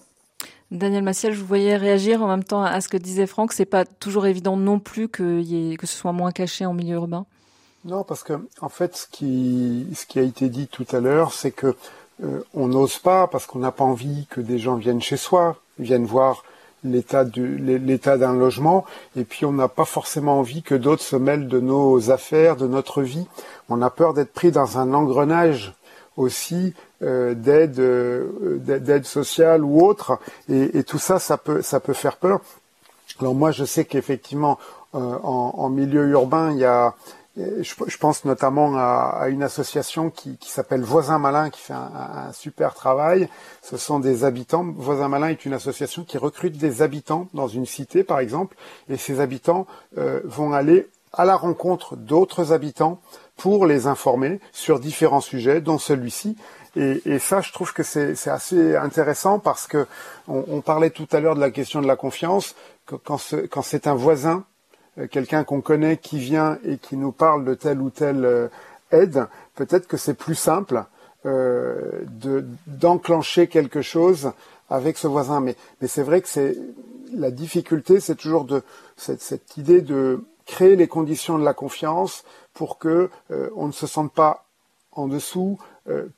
[0.71, 3.53] Daniel Massiel, je vous voyais réagir en même temps à ce que disait Franck.
[3.53, 6.73] C'est pas toujours évident non plus que, y ait, que ce soit moins caché en
[6.73, 7.25] milieu urbain.
[7.85, 11.33] Non, parce que en fait, ce qui, ce qui a été dit tout à l'heure,
[11.33, 11.75] c'est que
[12.23, 15.57] euh, on n'ose pas parce qu'on n'a pas envie que des gens viennent chez soi,
[15.79, 16.43] viennent voir
[16.83, 21.15] l'état du l'état d'un logement et puis on n'a pas forcément envie que d'autres se
[21.15, 23.27] mêlent de nos affaires, de notre vie.
[23.67, 25.73] On a peur d'être pris dans un engrenage
[26.15, 30.19] aussi euh, d'aide euh, d'aide sociale ou autre
[30.49, 32.41] et, et, tout ça ça peut ça peut faire peur.
[33.19, 34.57] Alors moi je sais qu'effectivement
[34.95, 36.95] euh, en, milieu urbain il y a
[37.61, 43.29] je, pense notamment à, une association qui, s'appelle Voisins Malins, qui fait un, super travail.
[43.61, 44.65] Ce sont des habitants.
[44.75, 48.55] Voisins Malins est une association qui recrute des habitants dans une cité, par exemple,
[48.89, 49.67] et ces habitants
[49.97, 53.01] euh, vont aller à la rencontre d'autres habitants
[53.35, 56.37] pour les informer sur différents sujets, dont celui-ci.
[56.75, 59.87] Et, ça, je trouve que c'est assez intéressant parce que
[60.27, 62.55] on, parlait tout à l'heure de la question de la confiance.
[62.85, 64.45] Quand c'est un voisin
[65.07, 68.47] quelqu'un qu'on connaît qui vient et qui nous parle de telle ou telle euh,
[68.91, 70.83] aide, peut-être que c'est plus simple
[71.25, 72.03] euh,
[72.67, 74.31] d'enclencher quelque chose
[74.69, 75.41] avec ce voisin.
[75.41, 75.55] Mais,
[75.87, 76.57] c'est vrai que c'est
[77.13, 78.47] la difficulté, c'est toujours
[78.97, 82.23] cette, idée de créer les conditions de la confiance
[82.53, 83.09] pour que
[83.55, 84.45] on ne se sente pas
[84.91, 85.57] en dessous,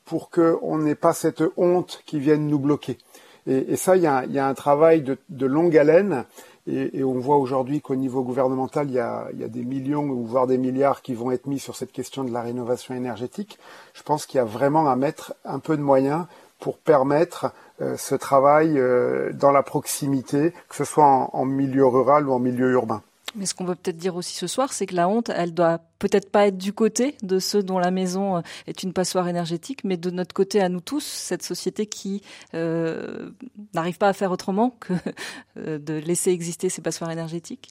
[0.04, 2.98] pour qu'on n'ait pas cette honte qui vienne nous bloquer.
[3.46, 6.24] Et, ça, il y, a, un travail de longue haleine
[6.66, 10.58] et, on voit aujourd'hui qu'au niveau gouvernemental, il y, a, des millions ou voire des
[10.58, 13.58] milliards qui vont être mis sur cette question de la rénovation énergétique.
[13.94, 16.26] Je pense qu'il y a vraiment à mettre un peu de moyens
[16.60, 22.28] pour permettre euh, ce travail euh, dans la proximité, que ce soit en milieu rural
[22.28, 23.02] ou en milieu urbain.
[23.34, 25.80] Mais ce qu'on peut peut-être dire aussi ce soir, c'est que la honte, elle doit
[25.98, 29.84] peut-être pas être du côté de ceux dont la maison euh, est une passoire énergétique,
[29.84, 32.22] mais de notre côté à nous tous, cette société qui
[32.54, 33.30] euh,
[33.74, 34.92] n'arrive pas à faire autrement que
[35.56, 37.70] euh, de laisser exister ces passoires énergétiques.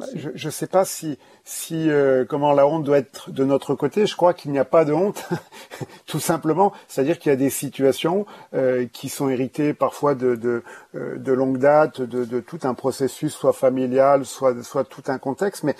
[0.00, 3.74] Bah, je ne sais pas si, si euh, comment la honte doit être de notre
[3.74, 4.06] côté.
[4.06, 5.28] Je crois qu'il n'y a pas de honte,
[6.06, 6.72] tout simplement.
[6.88, 8.24] C'est-à-dire qu'il y a des situations
[8.54, 10.62] euh, qui sont héritées parfois de, de,
[10.94, 15.18] euh, de longue date, de, de, tout un processus, soit familial, soit, soit tout un
[15.18, 15.64] contexte.
[15.64, 15.76] Mais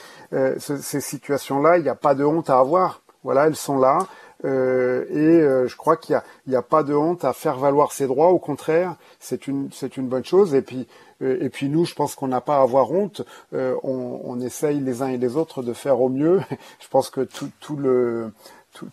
[0.58, 3.00] ces situations-là, il n'y a pas de honte à avoir.
[3.22, 4.06] Voilà, elles sont là.
[4.44, 7.92] Euh, et euh, je crois qu'il n'y a, a, pas de honte à faire valoir
[7.92, 8.28] ses droits.
[8.28, 10.54] Au contraire, c'est une, c'est une bonne chose.
[10.54, 13.22] Et puis, euh, et puis nous, je pense qu'on n'a pas à avoir honte.
[13.52, 16.40] On, on, essaye les uns et les autres de faire au mieux.
[16.80, 18.32] je pense que tout, le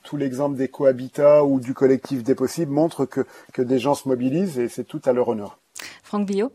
[0.03, 4.07] tout l'exemple des cohabitats ou du collectif des possibles montre que, que des gens se
[4.07, 5.59] mobilisent et c'est tout à leur honneur.
[6.03, 6.51] Franck Billot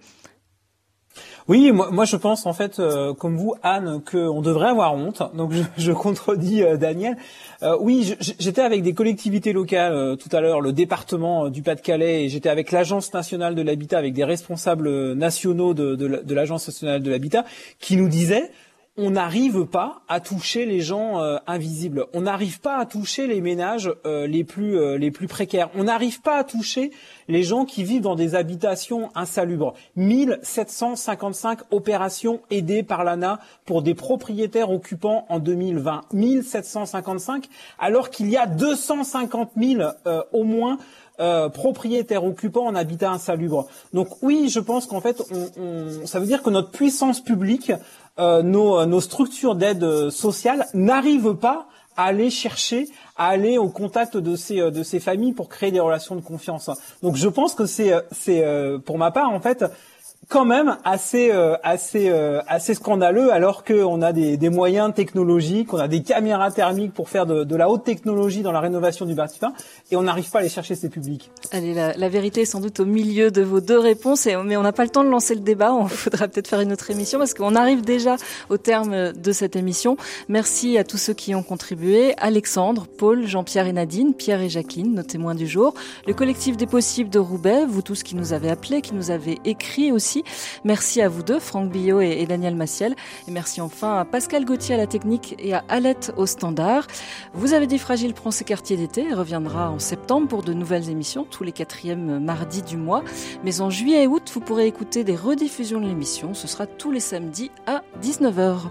[1.48, 5.22] oui, moi, moi, je pense en fait, euh, comme vous, Anne, qu'on devrait avoir honte.
[5.34, 7.16] Donc je, contredis euh, Daniel.
[7.62, 12.28] Euh, oui, j'étais avec des collectivités locales tout à l'heure, le département du Pas-de-Calais, et
[12.28, 17.44] j'étais avec l'Agence nationale de l'habitat, avec des responsables nationaux de l'Agence nationale de l'habitat,
[17.78, 18.50] qui nous disaient
[18.98, 22.06] on n'arrive pas à toucher les gens euh, invisibles.
[22.12, 25.70] On n'arrive pas à toucher les ménages euh, les plus euh, les plus précaires.
[25.74, 26.90] On n'arrive pas à toucher
[27.26, 29.72] les gens qui vivent dans des habitations insalubres.
[29.96, 36.02] 1755 opérations aidées par l'ANA pour des propriétaires occupants en 2020.
[36.12, 39.82] 1755 alors qu'il y a 250 000
[40.32, 40.76] au moins
[41.52, 43.68] propriétaires occupants en habitat insalubre.
[43.92, 47.76] Donc oui, je pense qu'en fait, on, ça veut dire que notre puissance publique euh,
[48.18, 53.68] nos, euh, nos, structures d'aide euh, sociale n'arrivent pas à aller chercher, à aller au
[53.68, 56.70] contact de ces de ces familles pour créer des relations de confiance.
[57.02, 58.42] Donc je pense que c'est c'est
[58.86, 59.66] pour ma part en fait
[60.28, 65.72] quand même assez euh, assez euh, assez scandaleux alors qu'on a des, des, moyens technologiques,
[65.74, 69.04] on a des caméras thermiques pour faire de, de, la haute technologie dans la rénovation
[69.04, 69.52] du bâtiment
[69.90, 71.30] et on n'arrive pas à aller chercher ces publics.
[71.50, 74.56] Allez, la, la, vérité est sans doute au milieu de vos deux réponses, et, mais
[74.56, 75.74] on n'a pas le temps de lancer le débat.
[75.74, 78.16] On faudra peut-être faire une autre émission parce qu'on arrive déjà
[78.48, 79.96] au terme de cette émission.
[80.28, 84.94] Merci à tous ceux qui ont contribué Alexandre, Paul, Jean-Pierre et Nadine, Pierre et Jacqueline,
[84.94, 85.74] nos témoins du jour,
[86.06, 89.38] le collectif des possibles de Roubaix, vous tous qui nous avez appelés, qui nous avez
[89.44, 90.11] écrit aussi
[90.64, 92.94] Merci à vous deux, Franck Billot et, Daniel Massiel.
[93.28, 96.86] Et merci enfin à Pascal Gauthier à la technique et à Alette au standard.
[97.34, 100.90] Vous avez dit Fragile prend ses quartiers d'été et reviendra en septembre pour de nouvelles
[100.90, 103.02] émissions tous les quatrièmes mardis du mois.
[103.44, 106.34] Mais en juillet et août, vous pourrez écouter des rediffusions de l'émission.
[106.34, 108.70] Ce sera tous les samedis à 19h.